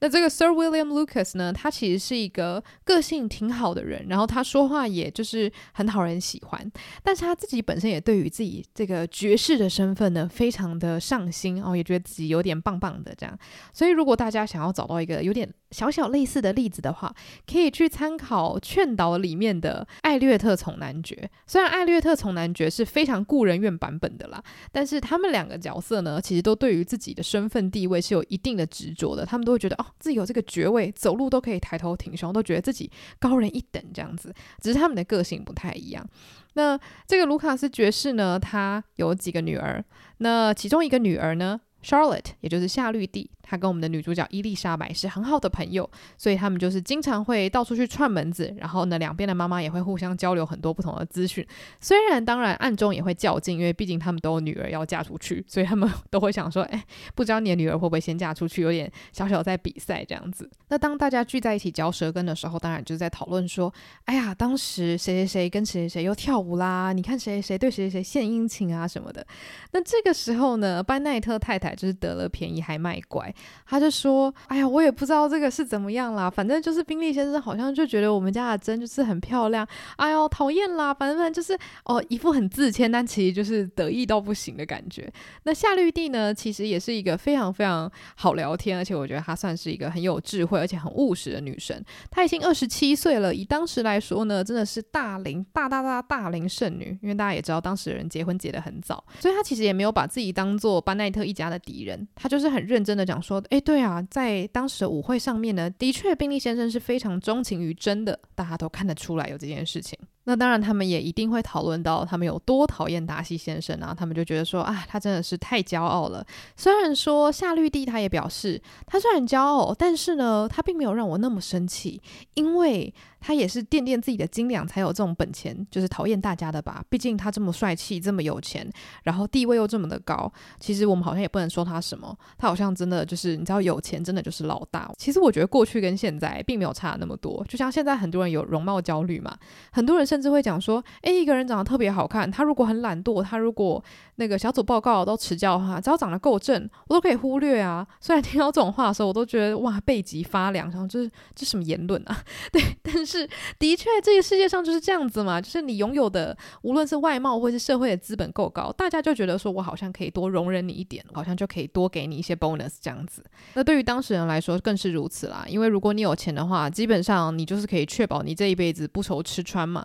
[0.00, 6.72] 那这个 Sir William Lucas 呢，他其实是一个个性挺好的人，然后他说话也就是很讨人喜欢，
[7.02, 13.38] 但是他自己本身也对于自己这个爵士的身份呢，非常的上心哦，也觉得自己有点棒棒的这样。
[13.72, 17.14] 所以如果大家想要找到一个有点小小类似的例子的话，
[17.46, 21.28] 可以去参考《劝导》里面的艾略特从男爵。
[21.46, 29.25] 虽然艾略特从男爵是非常故人院版本的啦，但是他们两个角色呢，其实都对于自己的身份地位是有一定的执着的。
[29.26, 34.32] 他们都会觉得哦，自己有这个爵位，走路都可以抬头挺胸，都觉得自己高人一等这样子。
[34.62, 36.06] 只是他们的个性不太一样。
[36.54, 39.84] 那这个卢卡斯爵士呢，他有几个女儿，
[40.18, 43.30] 那其中一个女儿呢，Charlotte，也就是夏绿蒂。
[43.48, 51.46] 她跟我们的女主角伊丽莎白是很好的朋友，所以他们就是经常会到处去串门子，然后呢，两边的妈妈也会互相交流很多不同的资讯。
[51.80, 60.50] 虽然当然暗中也会较劲，因为毕竟他们都有女儿要嫁出去，所以他们 都会想说，哎，不知道你的女儿会不会先嫁出去，有点小小在比赛这样子。
[60.66, 63.72] 那当大家聚在一起嚼舌根的时候，当然就是在讨论说，
[64.06, 69.24] 哎呀，当时谁谁谁跟谁谁谁又跳舞啦，你看谁谁谁对谁谁献殷勤啊什么的。
[69.70, 73.32] 那这个时候呢，班奈特太太就是得了便宜还卖乖。
[73.66, 79.66] 他就说：“哎呀，我也不知道这个是怎么样啦，反正就是宾利先生好像就觉得我们家的珍就是很漂亮。
[79.96, 85.12] 哎呦，讨厌啦，反正就是哦，一副很自谦，但其实就是得意到不行的感觉。
[85.42, 91.80] 那夏绿蒂呢，其实也是一个非常非常好聊天，而且我觉得她算是一个很有智慧而且很务实的女生。
[92.10, 96.96] 她已经二十七岁了，以当时来说呢，真的是大龄大大大大龄剩女。
[97.02, 109.98] 因为大家也知道，当时的人结婚结得很早，所以她其实也没有把自己当做班奈特一家的敌人，他就是很认真的讲说。”哎，对啊，在当时的舞会上面呢，的确，宾利先生是非常钟情于真的，大家都看得出来有这件事情。
[110.26, 116.26] 那当然，他们也一定会讨论到他们有多讨厌达西先生啊，他们就觉得说，啊，他真的是太骄傲了。
[116.56, 122.02] 虽然说夏绿蒂他也表示，他虽然骄傲，但是呢，他并没有让我那么生气，
[122.34, 122.92] 因为。
[123.18, 126.84] 他也是掂掂自己的斤两才有这种本钱，就是讨厌大家的吧。
[126.88, 128.70] 毕竟他这么帅气，这么有钱，
[129.02, 130.32] 然后地位又这么的高。
[130.60, 134.92] 其实我们好像也不能说他什么，他好像真的就是你知道，有钱真的就是老大。
[134.96, 137.44] 其实我觉得过去跟现在并没有差那么多。
[137.48, 139.36] 就像现在很多人有容貌焦虑嘛，
[139.72, 147.86] 很多人是甚至会讲说，诶，一个人长得特别好看，他如果很懒惰，他如果那个小组报告都迟交的话，只要长得够正，我都可以忽略啊。
[148.00, 152.16] 虽然听到这种话的时候，我都觉得哇，背脊发凉，然后这是这什么言论啊？
[152.50, 163.22] 对，但是的确，这个世界上就是这样子嘛，就是你拥有的，无论是外貌或是社会的资本够高，大家就觉得说我好像可以多容忍你一点，好像就可以多给你一些 bonus 这样子。
[163.52, 169.84] 那对于当事人来说更是如此啦，因为如果你有钱的话，基本上你就是可以确保你这一辈子不愁吃穿嘛。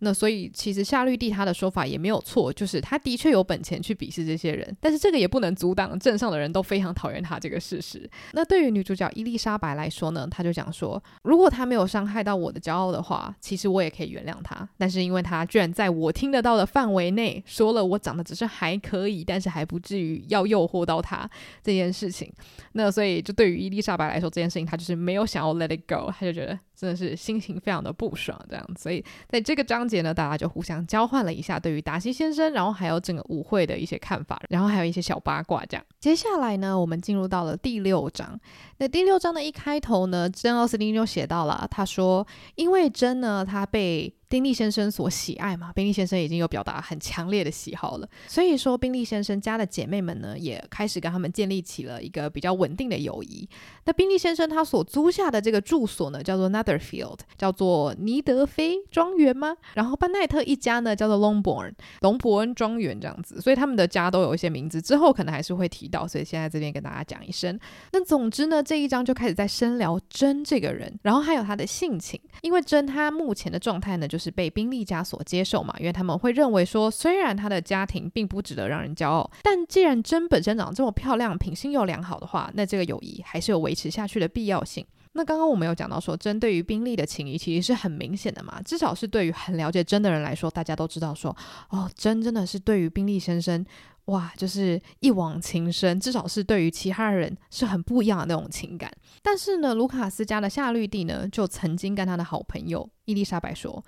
[0.00, 8.08] 那所以其实夏绿蒂他的说法也没有错，就是他的确有本钱去鄙视这些人，但是这个也不能阻挡镇上的人都非常讨厌他这个事实。
[8.32, 14.68] 那对于女主角伊丽莎白来说呢，她就讲说，如果他没有伤害到我的骄傲的话，其实我也可以原谅他。
[14.78, 21.28] 但是因为他居然在我听得到的范围内说了我长得只是还可以，但是还不至于要诱惑到他
[21.62, 22.32] 这件事情，
[22.72, 26.58] 那所以就对于伊丽莎白来说，这件事情她就是没有想要 let it go，她就觉得。
[26.80, 35.84] 真的是心情非常的不爽，这样，所以在这个章节呢，大家就互相交换了一下对于达西先生，然后还有整个舞会的一些看法，然后还有一些小八卦，这样。
[35.98, 38.38] 接下来呢，我们进入到了第六章。
[38.78, 42.24] 那第六章的一开头呢，珍奥斯汀就写到了，他说，
[42.54, 44.14] 因为珍呢，他被。
[44.30, 53.48] 宾利先生所喜爱嘛，宾利先生已经有表达很强烈的喜好了，所以说宾利先生家的姐妹们呢，也开始跟他们建立起了一个比较稳定的友谊。
[53.86, 59.56] 那宾利先生他所租下的这个住所呢，叫做 Netherfield，叫做尼德菲庄园吗？
[59.74, 67.58] 然后班奈特一家呢，叫做 Longbourn，龙伯恩庄园这样子，所以他们的家都有一些名字，之后可能还是会提到，所以现在这边跟大家讲一声。
[67.90, 74.19] 那总之呢，这一章就开始在深聊真这个人，然后还有他的性情，因为真他目前的状态呢，就。
[74.20, 75.74] 是被宾利家所接受嘛？
[75.80, 84.86] 因为他们会认为说，虽然他的家庭并不值得让人骄傲，但既然真本身长得这么漂亮，品性又良好的话，那这个友谊还是有维持下去的必要性。
[85.12, 91.36] 那刚刚我们有讲到说，真对于宾利的情谊其实是很明显的嘛，至少是对于很了解真的人来说，大家都知道说，
[91.70, 93.66] 哦，真真的是对于宾利先生，
[94.10, 98.90] 哇，就是一往情深，至少是对于其他人是很不一样的那种情感。
[99.22, 103.82] 但是呢，卢卡斯家的夏绿蒂呢，就曾经跟他的好朋友伊丽莎白说。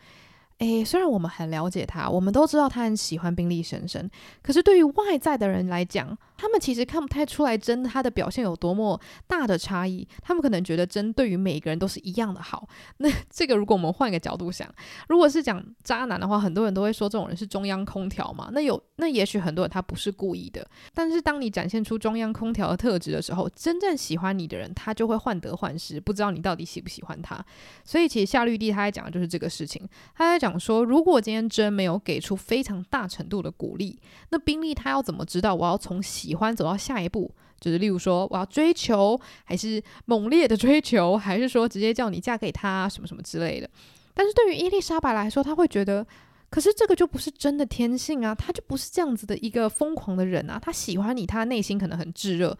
[0.58, 4.08] 诶，虽然我们很了解他，我们都知道他很喜欢宾利先生，
[4.42, 10.06] 可是对于外在的人来讲，他们其实看不太出来珍他的表现有多么大的差异。
[10.22, 12.68] 他们可能觉得珍对于每个人都是一样的好。
[12.98, 14.72] 那这个如果我们换一个角度想，
[15.08, 18.48] 如果是讲渣男的话，很多人都会说这种人是中央空调嘛。
[18.52, 20.64] 那有那也许很多人他不是故意的，
[20.94, 27.44] 但是当你展现出中央空调的特质的时候，真正喜欢你的人他就会患得患失，不知道你到底喜不喜欢他。
[27.84, 30.52] 所以其实夏绿蒂他在讲的就是这个事情，他在讲。
[30.62, 37.28] 说，如果今天真没有给出非常大程度的鼓励，那宾利他要怎么知道我要从喜欢走到下一步？
[37.60, 43.68] 就是例如说，我要追求，还是猛烈的追求，还是说直接叫你嫁给他，什么什么之类的？
[44.14, 46.06] 但是对于伊丽莎白来说，她会觉得。
[46.52, 50.58] 可是这个就不是真的天性啊，他就不是这样子的一个疯狂的人啊。
[50.60, 52.50] 他喜欢你，他内心可能很炙热，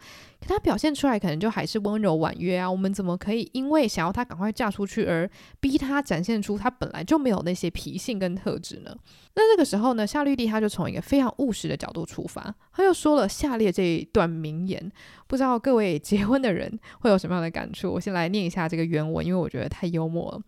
[0.41, 2.69] 可他表现出来可能就还是温柔婉约啊。
[2.69, 5.29] 我们怎么可以因为想要他赶快嫁出去而
[5.59, 8.97] 逼他展现出他本来就没有那些脾性跟特质呢？
[9.35, 14.91] 那这个时候呢，夏绿蒂他就从一个非常务实的角度出发，他又说了下列这一段名言，
[15.27, 17.93] 不知道各位结婚的人会有什么样的感触？
[17.93, 20.41] 我先来念一下这个原文，因为我觉得太幽默了。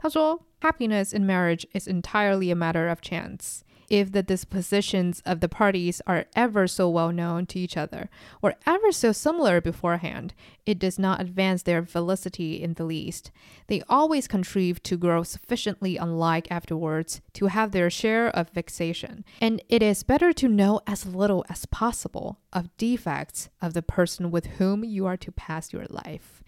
[0.00, 3.64] 他说：“Happiness in marriage is entirely a matter of chance.
[3.90, 8.08] If the dispositions of the parties are ever so well known to each other,
[8.40, 10.32] or ever so similar beforehand,
[10.64, 13.30] it does not advance their felicity in the least.
[13.66, 19.22] They always contrive to grow sufficiently unlike afterwards to have their share of vexation.
[19.38, 24.30] And it is better to know as little as possible of defects of the person
[24.30, 26.42] with whom you are to pass your life.”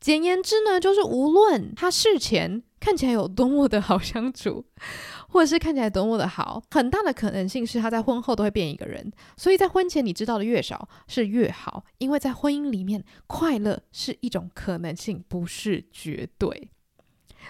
[0.00, 4.64] 简言之呢，就是无论他事前看起来有多么的好相处，
[5.28, 9.12] 或者是看起来多么的好，很大的可能性是他在婚后都会变一个人。
[9.36, 16.70] 所以在婚前你知道的越少是越好，因为在婚姻里面，快乐是一种可能性，不是绝对。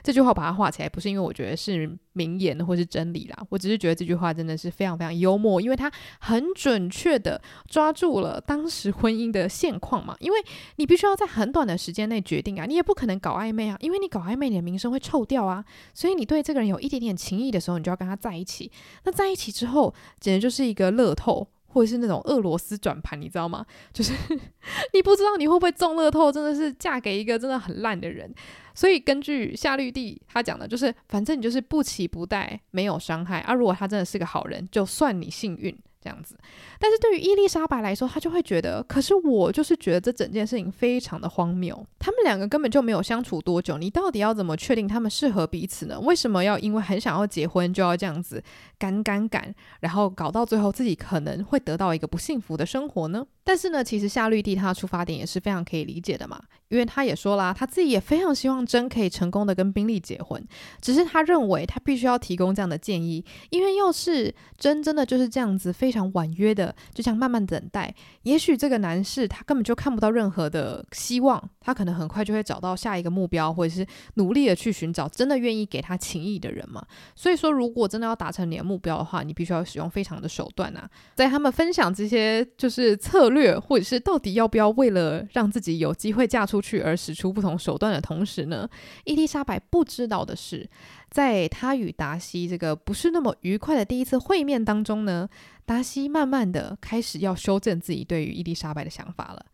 [0.02, 10.16] 这句话把它画起来，不是因为我觉得是名言或是真理啦，我只是觉得这句话真的是非常非常幽默，因为它很准确的抓住了当时婚姻的现况嘛。
[10.20, 10.38] 因为
[10.76, 15.64] 你必须要在很短的时间内决定啊，你也不可能搞暧昧啊，因为你搞暧昧，你的名声会臭掉啊。
[15.94, 18.70] 所以你对这个人有一点点情谊的时候，你就要跟他在一起。
[19.04, 21.48] 那在一起之后，简直就是一个乐透。
[21.72, 23.64] 或者是那种俄罗斯转盘，你知道吗？
[23.92, 24.12] 就是
[24.92, 28.32] 你不知道你会不会中乐透，真的是嫁给一个真的很烂的人。
[28.74, 33.54] 所以根据夏绿蒂他讲的，就是反正你就是不期不待，没有伤害啊。
[33.54, 35.76] 如果他真的是个好人，就算你幸运。
[36.02, 36.34] 这样子，
[36.78, 41.74] 但是对于伊丽莎白来说，她就会觉得，可是我就是觉得这整件事情非常的荒谬。
[41.98, 45.98] 他们们两个根本就没有相处多久，你到底要怎么确定他们适合彼此呢？
[46.00, 48.42] 为什么要因为很想要结婚就要这样子
[48.80, 53.26] 赶赶赶，然后搞到最后自己可能会得到一个不幸福的生活呢？
[53.44, 60.42] 但是呢，其实夏绿蒂她的出发点也是非常可以理解的嘛，因为她也说啦，她自己也非常希望真可以成功的跟宾利结婚，
[60.80, 76.86] 只是她认为她必须要提供这样的建议，因为要是真真的就是这样子非常婉约的，就像慢慢等待，也许这个男士他根本就看不到任何的希望，他可能很快就会找到下一个目标，或者是努力的去寻找真的愿意给他情谊的人嘛。
[77.16, 83.40] 所以说，如果真的要达成联目标的话，你必须要使用非常的手段啊，在他们分享这些就是策略。
[83.40, 88.68] 或者是到底要不要为了让自己有机会嫁出去而使出不同手段的同时呢？
[89.04, 90.68] 伊丽莎白不知道的是，
[91.08, 95.28] 在她与达西这个不是那么愉快的第一次会面当中呢，
[95.64, 99.46] 达西慢慢的开始要修正自己对于伊丽莎白的想法了。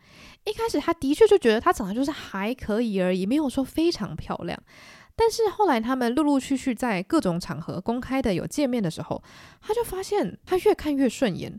[0.45, 4.61] 一开始他的确就觉得她长得就是还可以而已，没有说非常漂亮。
[5.17, 9.23] 但是后来他们陆陆续续在各种场合公开的有见面的时候，
[9.61, 11.59] 他就发现他越看越顺眼。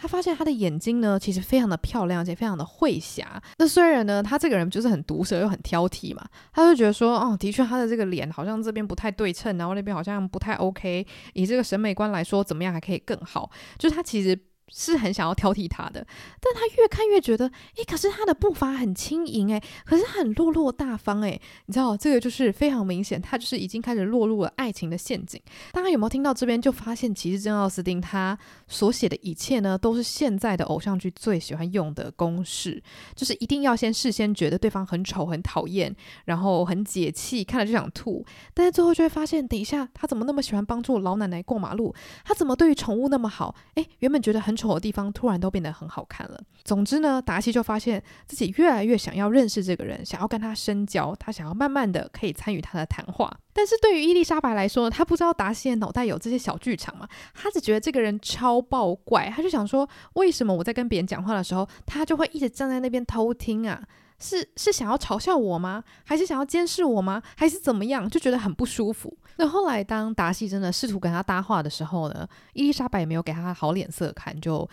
[0.00, 3.42] 他发现他的眼睛呢，其实非常的漂亮，而且非常的慧颤。
[3.56, 11.04] 那虽然呢，他这个人就是很毒舌又很挑剔嘛，他就觉得说，哦，的确他的这个脸好像这边不太对称，然后那边好像不太 OK。
[11.32, 13.50] 以这个审美观来说，怎么样还可以更好？
[13.76, 14.38] 就是他其实。
[14.70, 16.06] 是很想要挑剔他的，
[16.40, 17.46] 但他越看越觉得，
[17.76, 25.40] 诶，可是他的步伐很轻盈，诶，可是很落落大方，诶，你知道这个就是非常明显，他就是已经开始落入了爱情的陷阱。
[25.72, 32.82] 大家有没有听到这边就发现，其实真奥斯汀他所写的一切呢，都是现在的偶像剧最喜欢用的公式，
[33.16, 35.94] 就是一定要先事先觉得对方很丑、很讨厌，
[36.26, 41.94] 然后很解气，看了就想吐，但是最后就会发现，等一下他怎么那么喜欢帮助老奶奶过马路？
[42.22, 43.54] 他怎么对于宠物那么好？
[43.76, 44.57] 诶，原本觉得很。
[44.58, 46.40] 丑的地方突然都变得很好看了。
[46.64, 53.32] 总之呢，达西就发现自己越来越想要认识这个人，想要跟他深交，他想要慢慢的可以参与他的谈话。
[53.52, 63.82] 但是对于伊丽莎白来说，他不知道达西的脑袋有这些小剧场嘛，他只觉得这个人超爆怪，他就想说，为什么我在跟别人讲话的时候，他就会一直站在那边偷听啊？
[64.20, 65.84] 是是想要嘲笑我吗？
[66.04, 67.22] 还是想要监视我吗？
[67.36, 68.10] 还是怎么样？
[68.10, 69.16] 就觉得很不舒服。
[69.38, 74.68] 那后来当达西真的试图跟他搭话的时候呢，伊丽莎白也没有给他好脸色看，就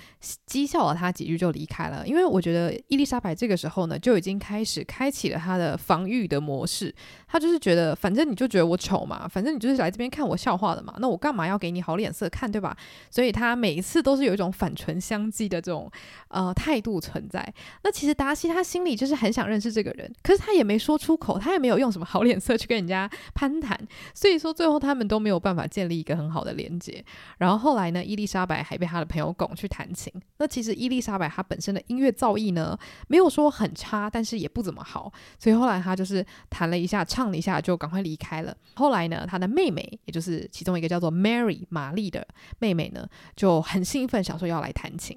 [0.49, 2.05] 讥笑了他几句就离开了。
[2.05, 6.93] 因为我觉得伊丽莎白这个时候呢，就已经开始开启了他的防御的模式。
[7.28, 12.76] 他就是觉得，反正你就觉得我丑嘛，反正你就是来这边看我笑话的嘛，那我干嘛要给你好脸色看，对吧？
[13.11, 15.91] 所以他每一次都是有一种反唇相讥的这种
[16.30, 17.53] 呃态度存在。
[17.84, 19.36] 那其实达西他心里就是很。
[19.36, 23.78] 想认识这个人，可是他也没说出口，他也没有用什么好脸色去跟人家攀谈，
[24.13, 27.06] 所以说最后他们都没有办法建立一个很好的连接。
[27.38, 30.12] 然后后来呢，伊丽莎白还被他的朋友拱去弹琴。
[30.39, 32.76] 那其实伊丽莎白她本身的音乐造诣呢，
[33.08, 38.58] 没有说很差，但是也不怎么好，所以后来她就是弹了一下，唱了一下，就赶快离开了。
[38.74, 42.28] 后来呢，她的妹妹，也就是其中一个叫做 Mary 玛丽的
[42.58, 45.16] 妹妹呢，就很兴奋，想说要来弹琴，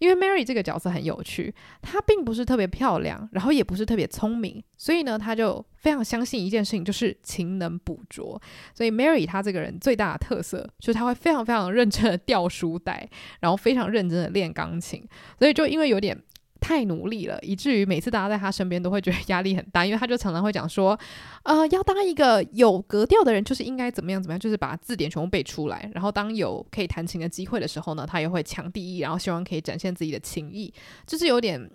[0.00, 3.64] 因为 Mary 这个角色很有趣，她并不是特别漂亮，然后也。
[3.70, 8.40] 不是特别聪明，所以呢，她就非常相信一件事情，就是勤能补拙。
[8.74, 13.08] 所以 Mary 她这个人最大的特色，就是她会非常非常认真的掉书袋，
[13.40, 15.02] 然后非常认真的练钢琴。
[15.38, 16.16] 所以就因为有点
[16.60, 20.98] 太努力了，以至于每次大家在他身边都会觉得压力很大，因为他就常常会讲说，
[21.44, 25.90] 呃，要当一个有格调的人，就是应该怎么样怎么样，就是把字典全部背出来。
[25.94, 30.72] 然后当有可以弹琴的机会的时候呢，他也会抢第一，然后希望可以展现自己的情谊，
[31.06, 31.70] 就是有点。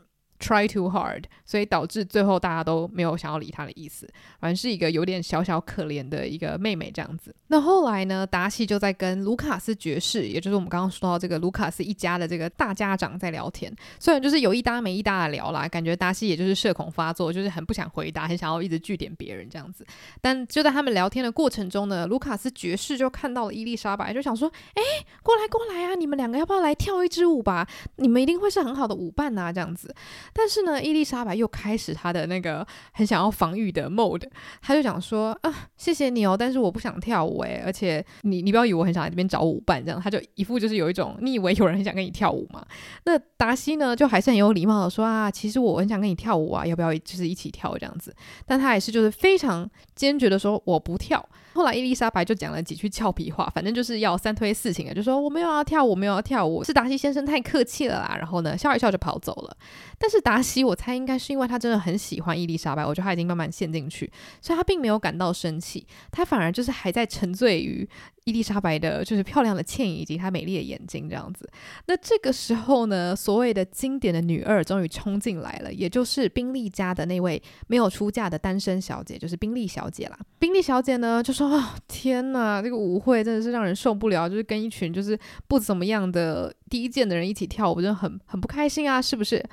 [0.45, 4.07] Try too hard，所以导致最后大家都没有想要理他的意思，
[4.39, 7.33] 反正是一个有点小小可怜的一个妹妹这样子。
[7.47, 13.75] 那后来呢，达西就在跟卢卡斯爵士，也就是我们刚刚说到这个卢卡斯一家的这个大家长在聊天。
[13.99, 19.83] 虽然就是有一搭没一搭的聊啦，感觉达西也就是社恐发作，就是很不想回答，很想要一直句点别人这样子。
[20.21, 24.83] 但就在他们聊天的过程中呢，卢卡斯爵士就看到了伊丽莎白，就想说：“哎，
[25.23, 27.67] 过来过来啊，你们两个要不要来跳一支舞吧？
[27.95, 29.91] 你们一定会是很好的舞伴呐，这样子。”
[30.37, 34.27] 但是呢，伊丽莎白又开始她的那个很想要防御的 mode，
[34.61, 42.65] 她就讲说啊，谢谢你哦，但是我不想跳舞诶，而且你你不要以为我很想来这边找舞伴这样，她就一副就是有一种你以为有人很想跟你跳舞吗？
[43.05, 48.13] 那达西呢，就还是很有礼貌的说啊，其实我很想跟你跳舞啊，要不要就是一起跳这样子？
[48.45, 51.25] 但他还是就是非常坚决的说我不跳。
[51.55, 58.15] 后来伊丽莎白就讲了几句俏皮话，反正就是要三推四请的，就说我没有要跳舞，我没有要跳舞，是达西先生太客气了啦。
[58.19, 59.57] 然后呢，笑一笑就跑走了。
[59.97, 67.87] 但是达西，我猜应该是因为他真的很喜欢伊丽莎白，我觉得他已经慢慢陷进去，所以他并没有感到生气，他反而就是还在沉醉于
[68.25, 71.47] 伊丽莎白的就是漂亮的倩影以及她美丽的眼睛这样子。
[71.85, 80.17] 那这个时候呢，所谓的经典的女二终于冲进来了，也就是宾利家的那位没有出嫁的单身小姐，就是宾利小姐啦。
[80.39, 85.17] 宾利小姐呢就说：“、哦，天哪，这个舞会真的是让人受不了，就是跟一群就是
[85.47, 89.47] 不怎么样的低贱的人一起跳舞，真的很很不开心啊，是不是？”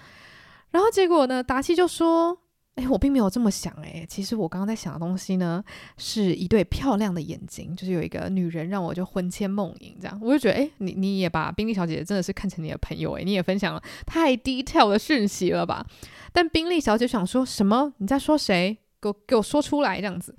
[0.73, 2.39] 然后结果呢，达西就说。
[2.77, 5.63] 哎，我并没有这么想哎，其实我刚刚在想的东西呢，
[5.99, 15.87] 是一对漂亮的眼睛，就是有一个女人让我就魂牵梦萦这样，我就觉得哎，你你也把宾利小姐真的是看成你的朋友哎，你也分享了太 detail 的讯息了吧？
[16.33, 17.93] 但宾利小姐想说什么？
[17.99, 18.79] 你在说谁？
[19.01, 20.35] 给我给我说出来这样子。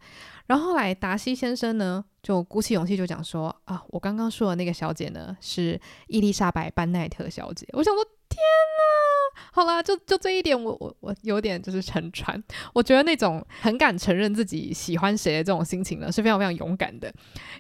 [0.48, 7.68] 然后来达西先生呢，就鼓起勇气就讲说啊，我刚刚说的那个小姐呢，是伊丽莎白班奈特小姐。
[7.74, 9.44] 我想说，天哪！
[9.52, 12.42] 好啦，就就这一点我，我我有点就是沉船。
[12.74, 17.14] 我觉得那种很敢承认自己喜欢谁的这种心情呢，是非常非常勇敢的。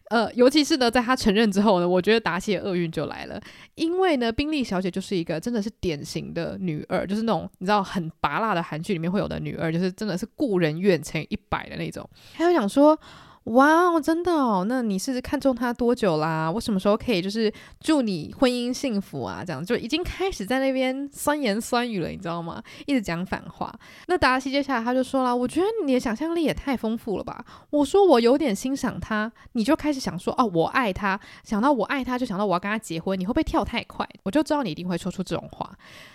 [0.09, 3.41] 呃，尤其是呢，在他承认之后呢，我觉得达西的厄运就来了。
[3.75, 12.09] 因为呢，宾利小姐就是一个真的是典型的女二，就是那种你知道很拔辣的韩剧里面会有的女二，就是真的是故人怨乘一百的那种。
[12.33, 12.97] 还有想说。
[13.45, 14.65] 哇哦，真的哦？
[14.69, 16.49] 那你是看中他多久啦？
[16.49, 19.43] 我什么时候可以就是祝你婚姻幸福啊？
[19.45, 22.63] 这样就已经开始在那边酸言酸语了，你知道吗？
[22.85, 23.73] 一直讲反话。
[24.07, 33.19] 那达西接下来他就说了：“我觉得你的想象力也太丰富了吧？”我说：“我有点欣赏他。”你就开始想说：“哦，我爱他。”想到我爱他，就想到我要跟他结婚。
[33.19, 34.07] 你会不会跳太快？
[34.23, 35.69] 我就知道你一定会说出这种话。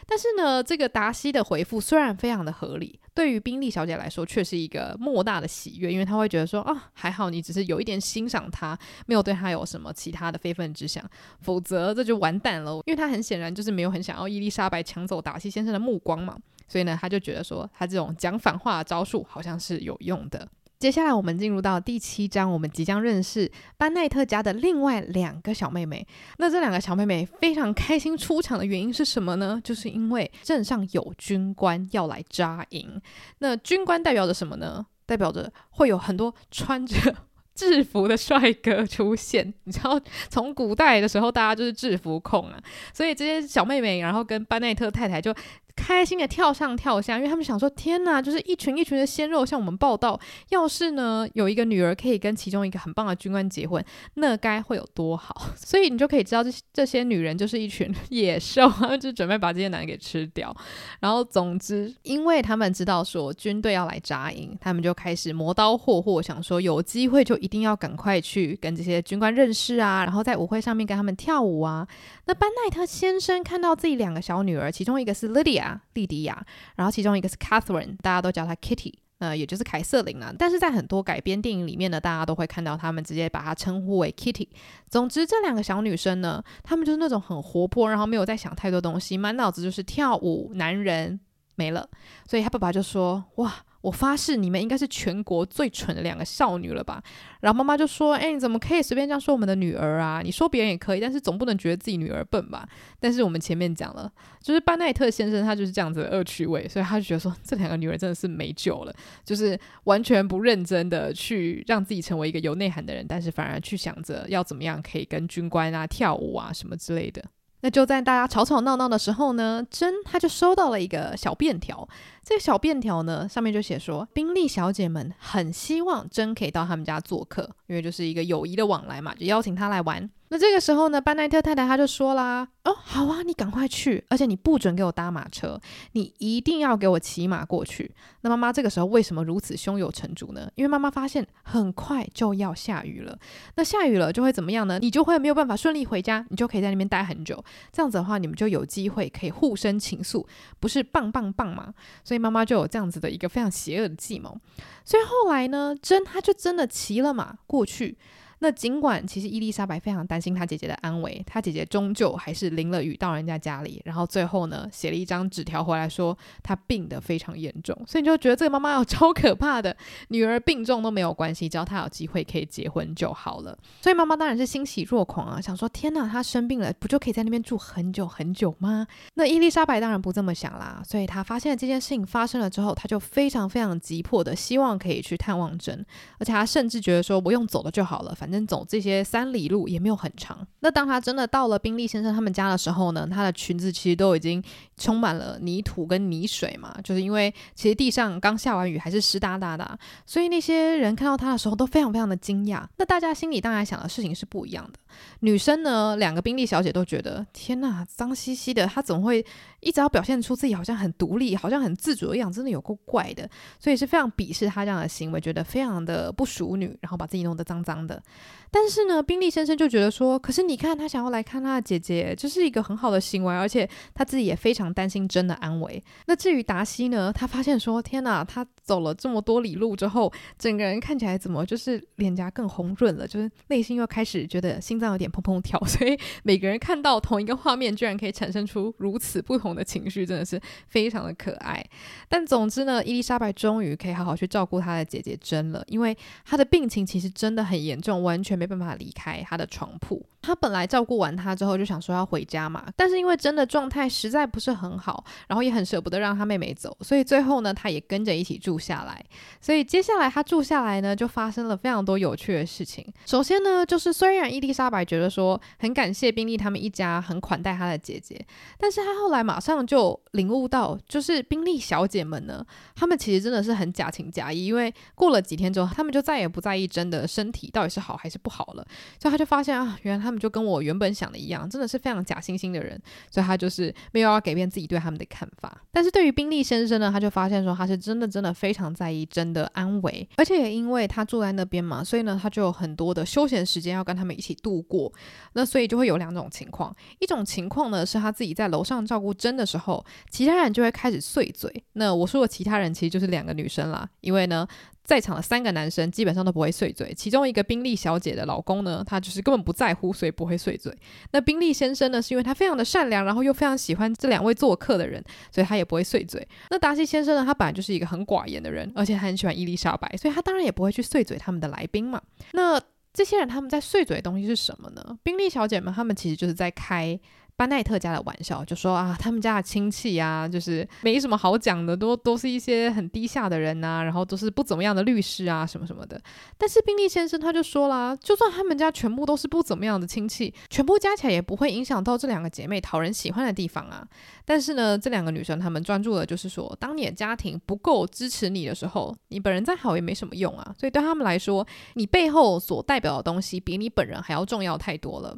[0.07, 11.05] 但是呢，这个达西的回复虽然非常的合理，对于宾利小姐来说却是一个莫大的喜悦，因为她会觉得说啊，还好你只是有一点欣赏他，没有对他有什么其他的非分之想，
[11.41, 12.75] 否则这就完蛋了。
[12.87, 16.37] 因为他很显然就是没有很想要伊丽莎白抢走达西先生的目光嘛，
[16.69, 20.47] 所以呢，他就觉得说他这种讲反话的招数好像是有用的。
[20.79, 26.07] 接下来我们进入到第七章，我们即将认识班奈特家的另外两个小妹妹。
[26.37, 29.61] 那这两个小妹妹非常开心出场的原因是什么呢？
[29.65, 33.03] 就是因为镇上有军官要来扎营。
[33.39, 34.87] 那军官代表着什么呢？
[35.09, 37.17] 代表着会有很多穿着
[37.57, 39.55] 制服的帅哥出现。
[39.65, 39.99] 你知道，
[40.29, 42.61] 从古代的时候，大家就是制服控啊，
[42.93, 45.35] 所以这些小妹妹，然后跟班奈特太太就。
[45.79, 50.19] 开心的跳上跳下，因为他们想说：天哪，就是一群一群的鲜肉向我们报道。
[50.49, 53.83] 要是呢，有一个女儿可以跟其中一个很棒的军官结婚，
[54.15, 55.51] 那该会有多好。
[55.57, 60.55] 所以你就可以知道，这这些女人就是一群野兽，他们就准备把这些男人给吃掉。
[61.01, 71.87] 然后，总之，因为他们知道说军队要来扎营，他们就开始磨刀霍霍，想说有机会就一定要赶快去跟这些军官认识啊，然后在舞会上面跟他们跳舞啊。
[72.27, 75.68] 那班奈特先生看到自己两个小女儿，其中一个是 Lydia。
[75.95, 76.45] 莉迪亚，
[76.77, 80.33] 然后其中一个是 Catherine，大家都叫她 Kitty，呃，也就是凯瑟琳啊。
[80.39, 84.49] 但是在很多改编电影里面呢，大家都会看到他们直接把她称呼为 Kitty。
[84.89, 91.19] 总之，这两个小女生呢，她们就是那种很活泼，然后没有在想太多东西，满脑子就是跳舞、男人
[91.57, 91.89] 没了。
[92.29, 97.03] 所以她爸爸就说：“哇。”我发誓，你们应该是全国最蠢的两个少女了吧？
[97.41, 100.21] 然后妈妈就说：“哎，你怎么可以随便这样说我们的女儿啊？
[100.23, 102.69] 你说别人也可以，但是总不能觉得自己女儿笨吧？”
[102.99, 104.13] 但是我们前面讲了，
[104.43, 108.93] 就是班奈特先生他就是这样子的恶趣味，所以他就觉得说这两个女儿真的是没救了，
[109.25, 117.23] 就是完全不认真的去让自己成为一个有内涵的人，但是反而去想着要怎么样可以跟军官啊跳舞啊什么之类的。
[117.61, 121.89] 那就在大家吵吵闹闹的时候呢，真他就收到了一个小便条。
[122.23, 130.09] 这个小便条呢，上面就写说，宾利小姐们很希望真可以到他们家做客，因为就是一个友谊的往来嘛，就邀请他来玩。
[130.31, 135.59] 那这个时候呢，班奈特太太她就说啦：“哦，好啊，你赶快去，而且你不准给我搭马车，
[135.93, 140.51] 你一定要给我骑马过去。”那妈妈这个时候为什么如此胸有成竹呢？
[140.55, 143.19] 因为妈妈发现很快就要下雨了。
[143.55, 144.79] 那下雨了就会怎么样呢？
[144.79, 147.43] 你就会没有办法顺利回家，你就可以在那边待很久。
[147.73, 150.27] 这样子的话，你们就有机会可以互生情愫，
[150.61, 151.73] 不是棒棒棒吗？
[152.05, 154.39] 所以妈妈就有这样子的一个非常邪恶的计谋。
[154.85, 157.97] 所以后来呢，珍她就真的骑了马过去。
[158.41, 169.77] 那尽管其实伊丽莎白非常担心她姐姐的安危，她姐姐终究还是淋了雨到人家家里，然后最后呢写了一张纸条回来说她病得非常严重，所以你就觉得这个妈妈有 超可怕的，
[170.09, 173.59] 女儿病重都没有关系，只要她有机会可以结婚就好了。
[173.81, 178.87] 所以妈妈当然是欣喜若狂啊，想说天哪，她生病了不就可以在那边住很久很久吗？
[179.15, 185.85] 那伊丽莎白当然不这么想啦，所以她发现了这件事情发生了之后，她就非常非常急迫的希望可以去探望珍，
[186.19, 190.47] 而且她甚至觉得说不用走了就好了，反反正走这些三里路也没有很长。
[190.61, 194.43] 那当他真的到了宾利先生他们家的时候呢，他的裙子其实都已经
[194.79, 202.65] 充满了泥土跟泥水嘛，就是因为其实地上刚下完雨，还是湿哒哒的，所以那些人看到他的时候都非常非常的惊讶。
[202.77, 204.79] 那大家心里当然想的事情是不一样的。
[205.21, 209.25] 女生呢，两个宾利小姐都觉得天哪，脏兮兮的，她怎么会
[209.61, 218.03] 一直要表现出自己好像很独立，好像很自主的样子，真的有够怪的，所以是非常鄙视她这样的行为，觉得非常的不淑女，然后把自己弄得脏脏的。
[218.51, 225.83] 但是呢，宾利先生就觉得说，可是你看他想要来看他的姐姐，这是一个很好的行为，而且他自己也非常担心真的安危。
[226.07, 235.63] 那至于达西呢，他发现说，天哪，他走了这么多里路之后，整个人看起来怎么就是脸颊更红润了，就是内心又开始觉得心脏有点砰砰跳。
[235.67, 241.63] 所以每个人看到同一个画面，居然可以产生出如此不同的情绪，真的是非常的可爱。
[242.09, 245.95] 但总之呢，伊丽莎白终于可以好好去照顾她的姐姐珍了，因为
[246.25, 248.39] 她的病情其实真的很严重，完全。
[248.39, 250.01] 没办法离开她的床铺。
[250.29, 259.03] 他本来照顾完他之后就想说要回家嘛，但是因为真的状态实在不是很好，然后也很舍不得让他妹妹走，所以最后呢，他也跟着一起住下来。
[259.41, 262.87] 所以接下来他住下来呢，就发生了非常多有趣的事情。
[263.07, 268.23] 首先呢，就是虽然伊丽莎白觉得说很感谢宾利他们一家很款待他的姐姐，
[268.59, 278.67] 但是他后来马上就领悟到，就是宾利小姐们呢，他们其实真的是很假情假意，因为过了几天之后，他们就再也不在意真的身体到底是好还是不好了，
[279.01, 280.18] 所以他就发现啊，原来他们。
[280.19, 285.63] 就跟我原本想的一样，真的是非常假惺惺的人，所以他就是没有要改变自己对他们的看法。
[285.73, 294.93] 但是对于宾利先生呢，他就发现说他是真的真的非常在意真的安危，而且也因为他住在那边嘛，所以呢，他就有很多的休闲时间要跟他们一起度过。
[295.35, 301.65] 那所以就会有两种情况，一种情况呢是他自己在楼上照顾真的时候，其他人就会开始碎嘴。
[301.75, 304.47] 那我说的其他人其实就是两个女生啦，因为呢。
[304.89, 310.75] 在场的三个男生基本上都不会碎嘴，其中一个宾利小姐的老公呢，他就是根本不在乎，所以不会碎嘴。
[311.11, 316.27] 那宾利先生呢，是因为他非常的善良，然后又非常喜欢这两位做客的人，所以他也不会碎嘴。
[316.49, 322.01] 那达西先生呢，他本来就是一个很寡言的人，而且他很喜欢伊丽莎白，所以他当然也不会去碎嘴他们的来宾嘛。
[322.33, 322.59] 那
[322.95, 324.99] 这些人他们在碎嘴的东西是什么呢？
[325.03, 326.99] 宾利小姐们他们其实就是在开。
[327.39, 336.01] 班奈特家的玩笑就说啊，他们家的亲戚啊，就是没什么好讲的，都都是一些很低下的人呐，然后都是不怎么样的律师啊，什么什么的。
[336.37, 343.87] 但是宾利先生他就说啦，就算他们家全部都是不怎么样的亲戚，全部加起来也不会影响到这两个姐妹讨人喜欢的地方啊。
[344.25, 350.53] 但是呢，这两个女生她们专注的就是说，当你的家庭不够支持你的时候，你本人再好也没什么用啊。
[350.59, 355.17] 所以对他们来说，你背后所代表的东西比你本人还要重要太多了。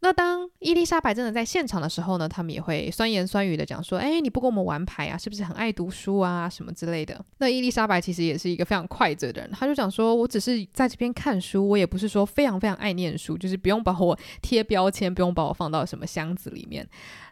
[0.00, 5.16] 那当伊丽莎白真的在现场的时候呢，他们也会酸言酸语的讲说：“哎，你不跟我们玩牌啊？
[5.16, 6.48] 是不是很爱读书啊？
[6.48, 16.86] 什么之类的。”那伊丽莎白其实也是一个非常快嘴的人，他就讲说：“我只是在这边看书，我也不是说非常非常爱念书，就是不用把我贴标签，不用把我放到什么箱子里面。”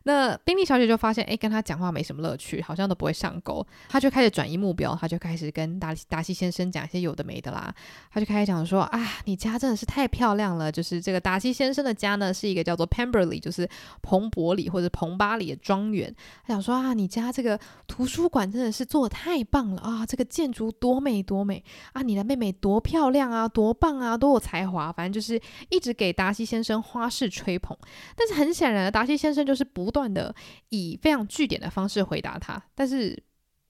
[0.07, 7.75] 那宾利小姐就发现，哎，跟他讲话没什么乐趣，好像都不会上钩，她就开始转移目标，她就开始跟达达西先生讲一些有的没的啦。
[8.11, 13.67] 她就开始讲说，啊，你家真的是太漂亮了，就是这个达西先生的家呢，是一个叫做 Pemberley，就是
[14.03, 16.15] 彭伯里或者彭巴里的庄园。
[16.47, 25.41] 她想说啊，你家这个图书馆真的是做得太棒了啊，这个建筑多美多美啊，你的妹妹多漂亮啊，多棒啊，多有才华，反正就是
[25.71, 27.75] 一直给达西先生花式吹捧。
[28.15, 29.94] 但是很显然的，达西先生就是不。
[29.95, 30.35] 不断的
[30.71, 33.17] 以非常据点的方式回答他，但是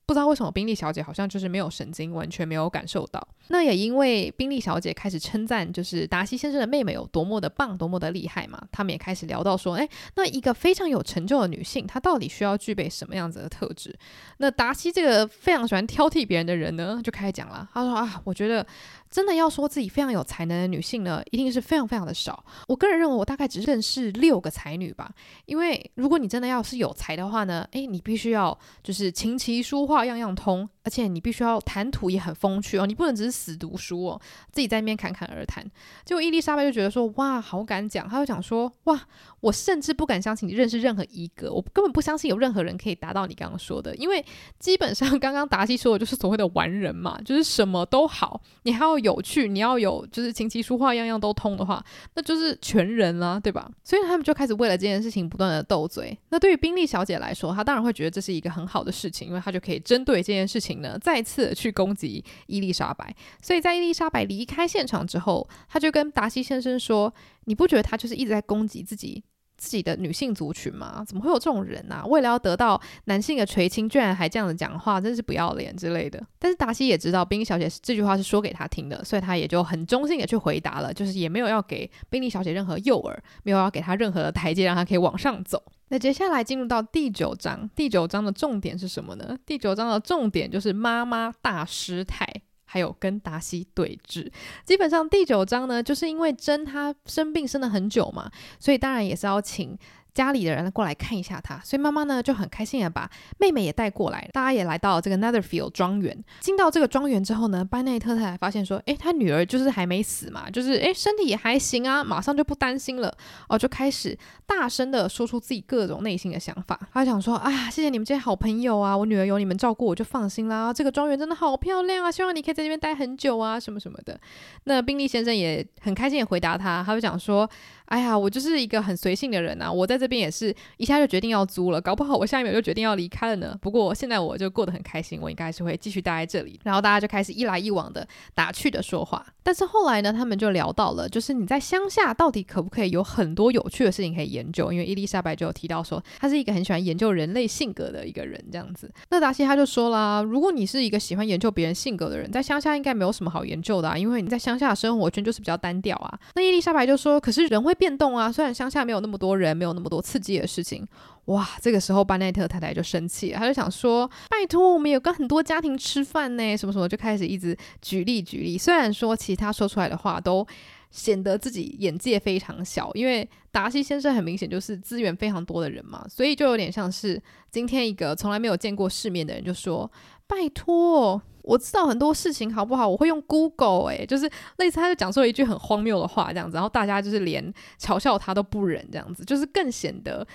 [0.07, 3.29] 不知道为什么宾利小姐好像就是没有神经，完全没有感受到。
[3.49, 8.59] 那也因为宾利小姐开始称赞，就是达西先生的妹妹有多么的棒，多么的厉害嘛。
[8.73, 13.95] 他们也开始聊到说，诶，那一个非常有成就的女性，她到底需要具备什么样子的特质？
[14.39, 17.69] 那达西这个非常喜欢挑剔别人的人呢，就开始讲了。
[17.75, 18.67] 他说啊，我觉得。
[19.15, 22.45] 真的要说自己非常有才能的女性呢，一定是非常非常的少。
[22.67, 25.09] 我个人认为，我大概只认识六个才女吧。
[25.47, 35.65] 因为如果你真的要是有才的话呢，诶，你必须要就是琴棋书画样样通，而且你必须要谈吐也很风趣哦，你不能只是死读书哦，自己在那边侃侃而谈。
[36.05, 39.01] 结果伊丽莎白就觉得说，哇，好敢讲，她就讲说，哇，
[39.39, 44.25] 我甚至不敢相信你认识任何一个，我根本不相信有任何人可以达到你刚刚说的，因为
[44.59, 49.04] 基本上 刚刚达西说的就是所谓的完人嘛，就是什么都好，你还要。
[49.05, 51.85] 有趣，你要有就是琴棋书画样样都通的话，
[52.15, 53.71] 那就是全人啦，对吧？
[53.85, 56.19] 所以他们就开始为了这件事情不断的斗嘴。
[56.31, 63.15] 那对于宾利小姐来说，她当然会觉得这是一个很好的事情，因为她就可以针对这件事情呢，再次去攻击伊丽莎白。
[63.43, 67.13] 所以在伊丽莎白离开现场之后，她就跟达西先生说
[67.45, 69.23] ：“你不觉得他就是一直在攻击自己？”
[69.65, 71.03] 自己的女性族群吗？
[71.07, 72.05] 怎么会有这种人啊？
[72.07, 76.23] 为了要得到男性的垂青，居然还这样子讲话，真是不要脸之类的。
[76.39, 85.63] 但是达西也知道宾莉小姐这句话是说给他听的，所以他也就很中性的去回答了，就是也没有要给宾莉小姐任何诱饵，没有要给她任何的台阶，让她可以往上走。
[85.89, 89.37] 那接下来进入到第九章，第九章的重点是什么呢？
[89.47, 92.27] 第九章的重点就是妈妈大失态。
[92.75, 94.29] 还有跟达西对峙，
[94.65, 99.79] 基本上第九章呢，就是因为珍她生病生了很久嘛，所以当然也是要请。
[100.15, 106.17] 家里的人过来看一下他，所以妈妈呢就很开心的把妹妹也带过来，大家也来到这个 Netherfield 庄园。
[106.41, 113.13] 进到这个庄园之后呢，班内特太太发现说，诶，他女儿就是还没死嘛，就是诶，身体也还行啊，马上就不担心了
[113.49, 116.79] 哦，就开始大声的说出自己各种内心的想法。
[116.93, 120.73] 他想说，啊，谢谢你们这些好朋友啊，我女儿有你们照顾，我就放心啦。
[120.73, 124.21] 这个庄园真的好漂亮啊，希望你可以在这边待很久啊，什么什么的。
[124.65, 127.51] 那宾利先生也很开心的回答他，他就讲说。
[127.87, 133.57] 哎呀，我就是一个很随性的人呐，我在这边也是一下就决定要租了，搞不好我下一秒就决定要离开了呢。
[133.61, 136.59] 不过现在我就过得很开心，我应该是会继续待在这里。
[136.65, 139.25] 然后大家就开始一来一往的打趣的说话。
[139.43, 144.73] 但是后来呢，他们就聊到了，就是你在乡下到底可不可以有很多有趣的事情可以研究？
[144.73, 148.91] 因为伊丽莎白就有提到说，她是一个很喜欢研究人类性格的一个人，这样子。
[149.11, 156.19] 那达西他就说啦，如果你是一个喜欢研究别人性格的人，在乡下应该没有什么好研究的啊，因为你在乡下的生活圈就是比较单调啊。
[156.35, 160.87] 那伊丽莎白就说，可是人会变动啊，虽然乡下没有那么多人，没有那么多刺激的事情。
[161.27, 168.59] 哇，这个时候班奈特太太就生气了，他就想说：“拜托，我们有跟很多家庭吃饭呢，什么什么，就开始一直举例举例。
[168.59, 170.47] 虽然说其他说出来的话都
[170.91, 177.19] 显得自己眼界非常小，因为达西先生很明显就是资源非常多的人嘛，所以就有点像是
[177.51, 179.91] 今天一个从来没有见过世面的人就说
[180.29, 182.89] ：‘拜托，我知道很多事情，好不好？
[182.89, 190.27] 我会用 Google。’诶，就是类似他就讲出了一句很荒谬的话，这样子，然后大家就是连嘲笑他都不忍，这样子，就是更显得。”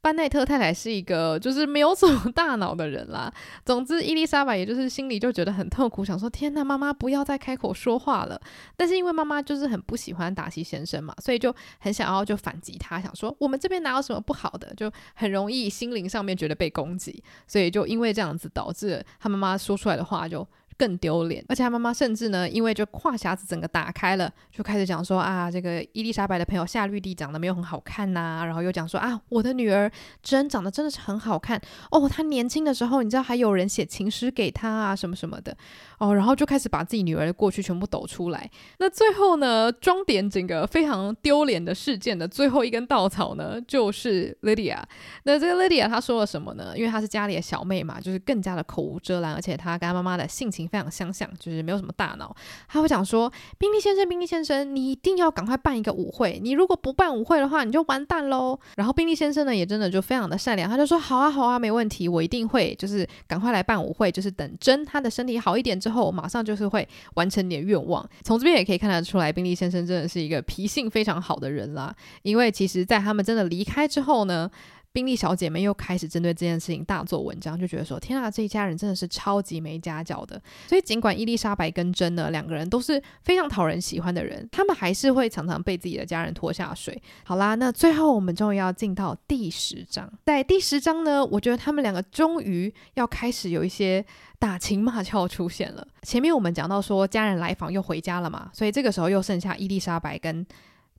[0.00, 3.32] 班奈特太太是一个就是没有什么大脑的人啦。
[3.64, 8.40] 总之，伊丽莎白也就是心里就觉得很痛苦，想说：天呐，妈妈不要再开口说话了。
[8.76, 20.46] 但是因为妈妈就是很不喜欢达西先生嘛，所以就很想要就反击他，想说我们这边哪有什么不好的，就很容易心灵上面觉得被攻击，所以就因为这样子导致他妈妈说出来的话就。
[20.78, 29.90] 更丢脸，而且他妈妈甚至呢，因为就话匣子整个打开了，就开始讲说啊，这个伊丽莎白的朋友夏绿蒂长得没有很好看呐、然后又讲说啊，我的女儿
[30.22, 31.60] 真长得真的是很好看。
[31.90, 35.56] 哦，她年轻的时候，你知道还有人写情诗给她啊，什么什么的
[35.98, 38.48] 哦，然后就开始把自己女儿的过去全部抖出来。
[38.78, 44.78] 那最后呢，装点整个非常丢脸的事件的最后一根稻草呢，就是 Lydia。
[45.24, 46.72] 那这个 Lydia 她说了什么呢？
[46.76, 50.68] 因为她是家里的小妹嘛，就是更加的口无遮拦，而且她跟她妈妈的性情。
[50.68, 52.36] 非常相像，就是没有什么大脑。
[52.68, 56.38] 她会讲说：“宾利先生，宾利先生，你一定要赶快办一个舞会。
[56.42, 71.94] 你如果不办舞会的话，你就完蛋喽。”然后宾利先生呢，也真的就非常的善良，他就说：“好啊，好啊，没问题，我一定会，就是赶快来办舞会，就是等真他的身体好一点之后，马上就是会完成你的愿望。”从这边也可以看得出来，宾利先生真的是一个脾性非常好的人啦。
[72.22, 74.50] 因为其实，在他们真的离开之后呢。
[74.98, 87.00] 宾利小姐们又开始针对这件事情大做文章，就觉得说：“天啊，这一家人真的是超级没家教的。”所以，尽管伊丽莎白跟珍呢两个人都是非常讨人喜欢的人，他们还是会常常被自己的家人拖下水。
[87.22, 90.12] 好啦，那最后我们终于要进到第十章。
[90.26, 94.04] 在第十章呢，我觉得他们两个终于要开始有一些
[94.40, 95.86] 打情骂俏出现了。
[96.02, 100.44] 前面我们讲到说家人来访又回家了嘛，所以这个时候又剩下伊丽莎白跟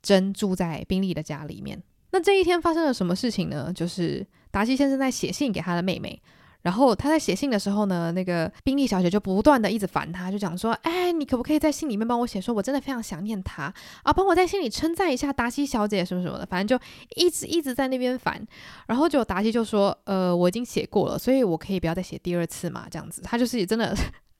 [0.02, 1.84] 珍住在宾利的家里面。
[2.12, 3.72] 那这一天发生了什么事情呢？
[3.74, 6.20] 就是达西先生在写信给他的妹妹，
[6.64, 16.84] 然后他在写信的时候呢，那个宾利小姐就不断的一直烦他，就讲说：“哎，你可不可以在信里面帮我写说，我真的非常想念他啊，帮我在信里称赞一下达西小姐什么什么的，反正就
[17.16, 18.46] 一直一直在那边烦。”
[18.88, 23.96] 然后就达西就说：“呃，我已经写过了，所以我可以不要再写第二次嘛，这样子。”他就是也真的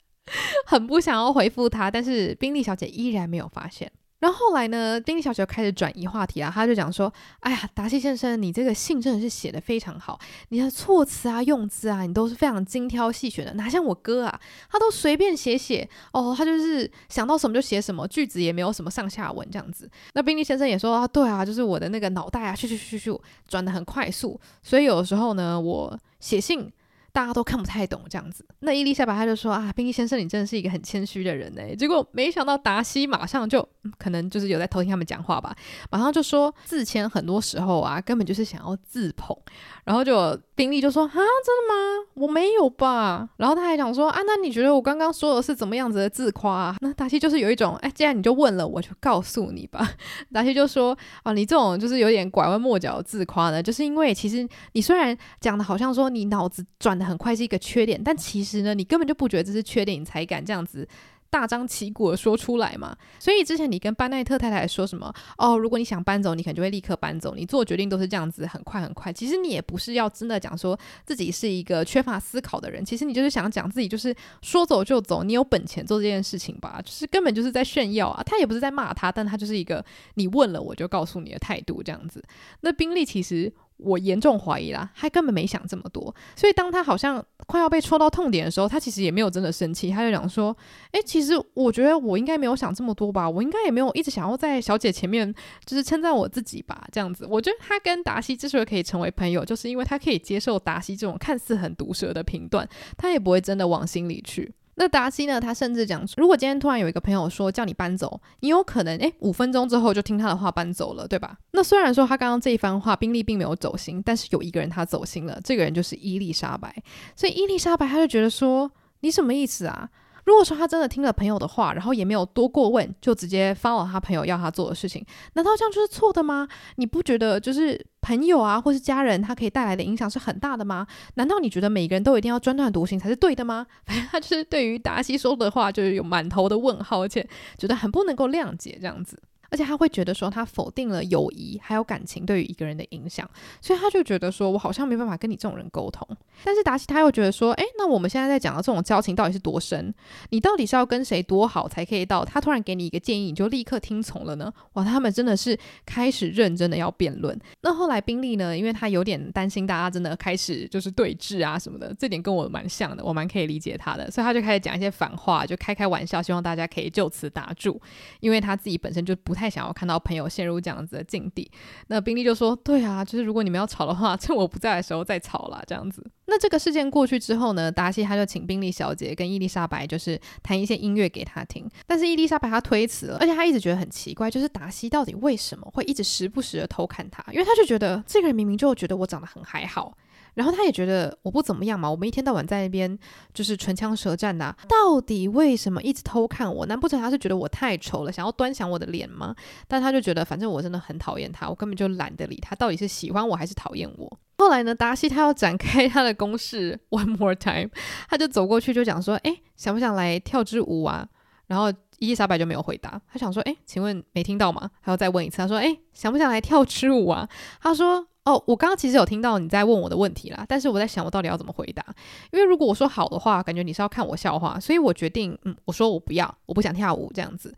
[0.66, 3.90] 很不想要回复他，但是宾利小姐依然没有发现。
[4.20, 10.18] 然后后来呢，宾利小姐开始转移话题啊，她就讲说：“哎呀，达西先生，你这个信真的是写得非常好，
[10.50, 14.40] 你的措辞啊、用字啊，你都是非常精挑细选的，哪像我哥啊，
[14.70, 23.18] 他都随便写写哦，他就是想到什么就写什么，句子也没有什么上下文这样子。”那宾利先生也说：“啊，对啊，就是我的那个脑袋啊，咻咻咻咻
[23.48, 26.70] 转得很快速，所以有的时候呢，我写信。”
[27.12, 31.74] 大家都看不太懂这样子，那伊丽莎白她就说啊，宾利先生，你真的是一个很谦虚的人呢。
[31.76, 33.66] 结果没想到达西马上就
[33.98, 35.54] 可能就是有在偷听他们讲话吧，
[35.90, 39.36] 马上就说自谦很多时候啊，根本就是想要自捧。
[39.84, 41.24] 然后就宾宾利就说：“啊，真的
[41.72, 42.06] 吗？
[42.14, 49.90] 我没有吧？”然后他还讲说：“啊，那你觉得我刚刚说的是怎么样子的自夸啊？”那达西就是有一种：“哎，既然你就问了，我就告诉你吧。
[50.34, 50.94] ”达西就说
[51.24, 60.86] ：“啊，你这种就是有点拐弯抹角的自夸呢，就是因为其实你虽然讲的好像说你脑子转的很快是一个缺点，但其实呢，你根本就不觉得这是缺点，你才敢这样子。”
[61.30, 69.12] 大张旗鼓的说出来嘛，所以之前你跟班奈特太太说什么哦，如果你想搬走，你可能就会立刻搬走，你做决定都是这样子，很快很快。
[69.12, 78.22] 其实你也不是要真的讲说自己是一个缺乏思考的人，其实你就是想讲自己就是说走就走，你有本钱做这件事情吧，就是根本就是在炫耀啊。
[78.24, 82.22] 他也不是在骂他，但他就是一个你问了我就告诉你的态度这样子。
[82.60, 83.52] 那宾利其实。
[83.82, 90.56] 我严重怀疑啦，他根本没想这么多，所以当他好像快要被戳到痛点的时候，他其实也没有真的生气，他就讲说
[90.92, 104.52] ：“诶，其实我觉得我应该没有想这么多吧，我应该也没有一直想要在小姐前面就是称赞我自己吧，这样子。”我觉得他跟达西之所以可以成为朋友，就是因为他可以接受达西这种看似很毒舌的评断，他也不会真的往心里去。
[104.80, 105.38] 那达西呢？
[105.38, 111.36] 他甚至讲，如果今天突然有一个朋友说叫你搬走，你有可能诶，五分钟之后就听他的话搬走了，对吧？
[111.50, 116.74] 那虽然说他刚刚这一番话，宾利并没有走心，但是有一个人他走心了，这个人就是伊丽莎白。
[117.14, 118.70] 所以伊丽莎白他就觉得说，
[119.00, 119.90] 你什么意思啊？
[120.30, 126.46] 如果说他真的听了朋友的话，然后也没有多过问，就直接发了他朋友要他做的事情，难道这样就是错的吗？
[126.76, 130.86] 你不觉得就是朋友啊，或是家人，他可以带来的影响是很大的吗？
[131.14, 133.66] 难道你觉得每个人都一定要专断独行才是对的吗？
[133.84, 137.28] 反正他就是对于达西说的话，就是有满头的问号，而且
[137.58, 139.20] 觉得很不能够谅解这样子。
[139.50, 143.28] 而且他会觉得说，他否定了友谊还有感情对于一个人的影响，
[143.60, 146.06] 所以他就觉得说，我好像没办法跟你这种人沟通。
[146.44, 149.92] 但是达西他又觉得说，诶，那我们现在在讲的这种交情到底是多深？
[150.30, 154.52] 你到底是要跟谁多好才可以到他突然给你一个建议，你就立刻听从了呢？
[154.74, 157.38] 哇，他们真的是开始认真的要辩论。
[157.62, 167.80] 那后来宾利呢，因为他有点担心大家真的开始就是对峙啊什么的，这点跟我蛮像的，我蛮可以理解他的，所以他就开始讲一些反话，就开开玩笑，希望大家可以就此打住，
[168.20, 169.39] 因为他自己本身就不太。
[169.40, 171.50] 太想要看到朋友陷入这样子的境地，
[171.86, 176.04] 那宾利就说：“对啊，就是如果你们要吵的话，趁我不在的时候再吵啦。”这样子。
[176.26, 187.24] 那这个事件过去之后呢，达西他就请宾利小姐跟伊丽莎白就是弹一些音乐给他听，但是伊丽莎白她推辞了，而且她一直觉得很奇怪，就是达西到底为什么会一直时不时的偷看她？
[187.32, 189.96] 因为他就觉得这个人明明就觉得我长得很还好。
[190.34, 192.98] 然后他也觉得我不怎么样嘛，我们一天到晚在那边
[193.34, 196.66] 就是唇枪舌战的啊，到底为什么一直偷看我？
[196.66, 199.34] 难不成他是觉得我太丑了，想要端详我的脸吗？
[199.66, 204.18] 但他就觉得反正我真的很讨厌他，我根本就懒得理他，到底是喜欢我还是讨厌我？
[204.38, 207.68] 后来呢，达西他要展开他的攻势， one more time，
[208.08, 211.06] 他就走过去就讲说，诶，想不想来跳支舞啊？
[211.46, 211.70] 然后
[212.00, 214.68] 伊丽莎白就没有回答，他想说，诶，请问没听到吗？
[214.80, 217.28] 还要再问一次，他说，诶，想不想来跳支舞啊？
[217.62, 218.08] 他说。
[218.24, 221.82] 哦，我刚刚其实有听到你在问我的问题啦，但是我在想我到底要怎么回答，
[222.30, 227.52] 因为如果我说好的话，感觉你是要看我笑话，所以我决定，嗯，我说我不要，我不想跳舞这样子。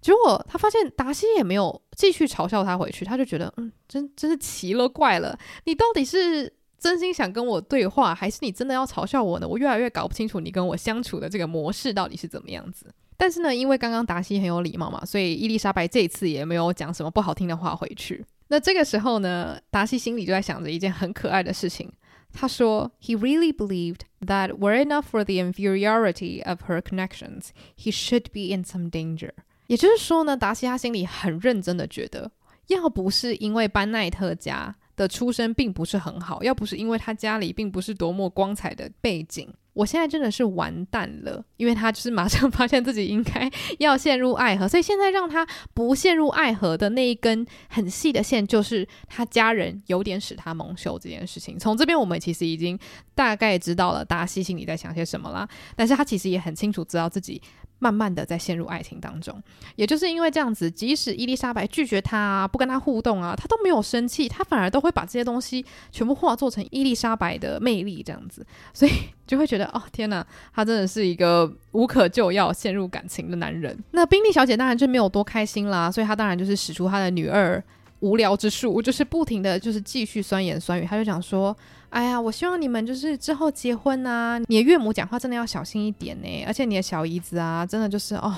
[0.00, 9.46] 结果他发现达西也没有继续嘲笑他回去，他就觉得，嗯，真真是奇了怪了，你到底是真心想跟我对话，还是你真的要嘲笑我呢？
[9.46, 12.86] 我越来越搞不清楚你跟我相处的这个模式到底是怎么样子。
[13.16, 18.24] 但是呢，因为刚刚达西很有礼貌嘛，所以伊丽莎白这一次也没有讲什么不好听的话回去。
[18.48, 21.92] 那这个时候呢，达西心里就在想着一件很可爱的事情。
[22.32, 27.48] 他说：“He really believed that were enough for the inferiority of her connections,
[27.78, 29.30] he should be in some danger。”
[29.68, 32.30] 也就是说呢，达西他心里很认真的觉得，
[32.66, 39.52] 要不是因为班奈特家的出身并不是很好，要不是因为他家里并不是多么光彩的背景。
[39.72, 51.58] 我现在真的是完蛋了，因为他就是马上 发现自己应该 要陷入爱河，所以现在让他不陷入爱河的那一根很细的线，就是他家人有点使他蒙羞这件事情。
[51.58, 52.78] 从这边我们其实已经
[53.14, 57.42] 大概知道了达西心里在想些什么啦，但是他其实也很清楚知道自己。
[57.78, 59.42] 慢慢的在陷入爱情当中，
[59.74, 68.92] 也就是因为这样子，即使伊丽莎白拒绝他啊，不跟他互动啊，他都没有生气，他反而都会把这些东西全部化作成伊丽莎白的魅力这样子，所以
[69.26, 73.78] 就会觉得哦天哪，他真的是一个无可救药陷入感情的男人。
[73.90, 77.62] 那宾利小姐当然就没有多开心啦，所以她当然就是使出她的女二
[78.00, 81.56] 无聊之术，就是不停的就是继续酸言酸语，她就讲说。
[81.90, 88.34] 哎呀，我希望你们就是之后结婚啊，你的岳母讲话真的要小心一点呢，而且你的小姨子啊，真的就是哦，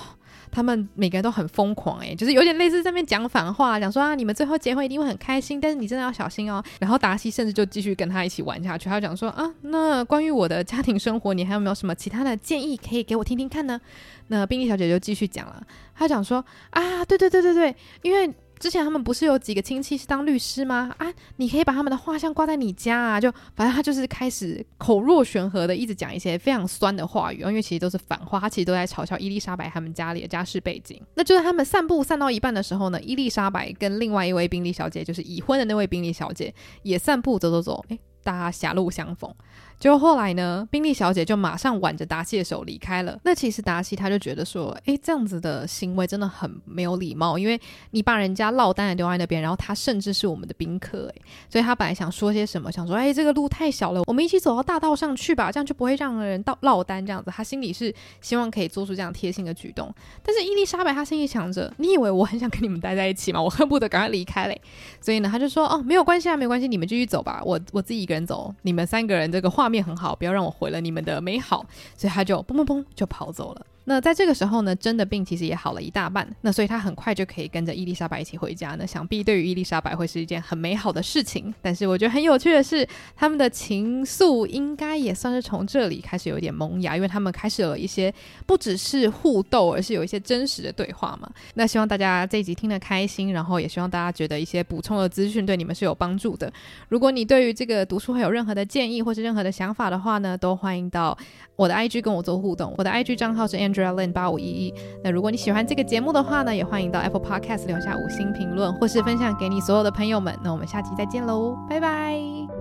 [0.50, 6.62] 他们每个人都很疯狂诶，就是有点类似在那边讲反话，讲说啊，你们最后结婚一定会很开心，但是你真的要小心哦。
[6.78, 13.80] 然后达西甚至就继续跟他一起玩下去，他讲说啊，那关于我的家庭生活，你还有没有什么其他的建议可以给我听听看呢？
[14.28, 15.62] 那宾利小姐就继续讲了，
[15.96, 18.32] 她讲说啊，对对对对对，因为。
[18.58, 20.94] 之前他们不是有几个亲戚是当律师吗？
[20.98, 23.20] 啊，你可以把他们的画像挂在你家啊！
[23.20, 31.00] 就反正他就是开始口若悬河的一直讲一些非常酸的话语，因为其实都是反话，他其实都在嘲笑伊丽莎白他们家里的家世背景。
[31.14, 36.52] 那就是他们散步散到一半的时候呢，伊丽莎白跟另外一位宾利小姐，就是已婚的那位宾利小姐，
[36.82, 39.32] 也散步走走走，诶，大家狭路相逢。
[39.78, 43.18] 就后来呢，宾利小姐就马上挽着达西的手离开了。
[43.22, 47.60] 那其实达西他就觉得说，哎，这样子的行为真的很没有礼貌，因为
[47.92, 57.30] 你把人家落单的丢在那边，然后他甚至是我们的宾客，哎，所以他本来想说些什么，想说，哎，这个路太小了，我们一起走到大道上去吧，这样就不会让人到落单这样子。
[57.30, 63.40] 他心里是希望可以做出这样贴心的举动，但是伊丽莎白她心里想着，你以为我很想跟你们待在一起吗？
[63.40, 64.60] 我恨不得赶快离开嘞。
[65.00, 73.66] 所以呢，他就说，哦，没有关系啊，没有关系，你们继续走吧，我我自己一个人走，你们三个人这个话画面很好，不要让我毁了你们的美好，所以他就砰砰砰就跑走了。
[73.88, 78.76] 那在这个时候呢，真的病其实也好了一大半，那所以他很快就可以跟着伊丽莎白一起回家。
[78.78, 81.54] 那想必对于伊丽莎白会是一件很美好的事情。
[81.62, 82.86] 但是我觉得很有趣的是，
[83.16, 88.12] 他们的情愫应该也算是从这里开始有一点萌芽，因为他们开始有一些
[88.44, 91.26] 不只是互斗，而是有一些真实的对话嘛。
[91.54, 96.52] 那希望大家这一集听得开心，然后也希望大家觉得一些补充的资讯对你们是有帮助的。
[96.90, 101.16] 如果你对于这个读书会有任何的建议或是任何的想法的话呢，都欢迎到
[101.56, 102.74] 我的 IG 跟我做互动。
[102.76, 104.12] 我的 IG 账号是 Andrew Andrea。
[104.12, 104.74] 八五一一。
[105.02, 110.36] 那如果你喜欢这个节目的话呢，也欢迎到 Apple Podcast 留下五星评论，或是分享给你所有的朋友们。
[110.42, 112.57] 那我们下期再见喽，拜拜。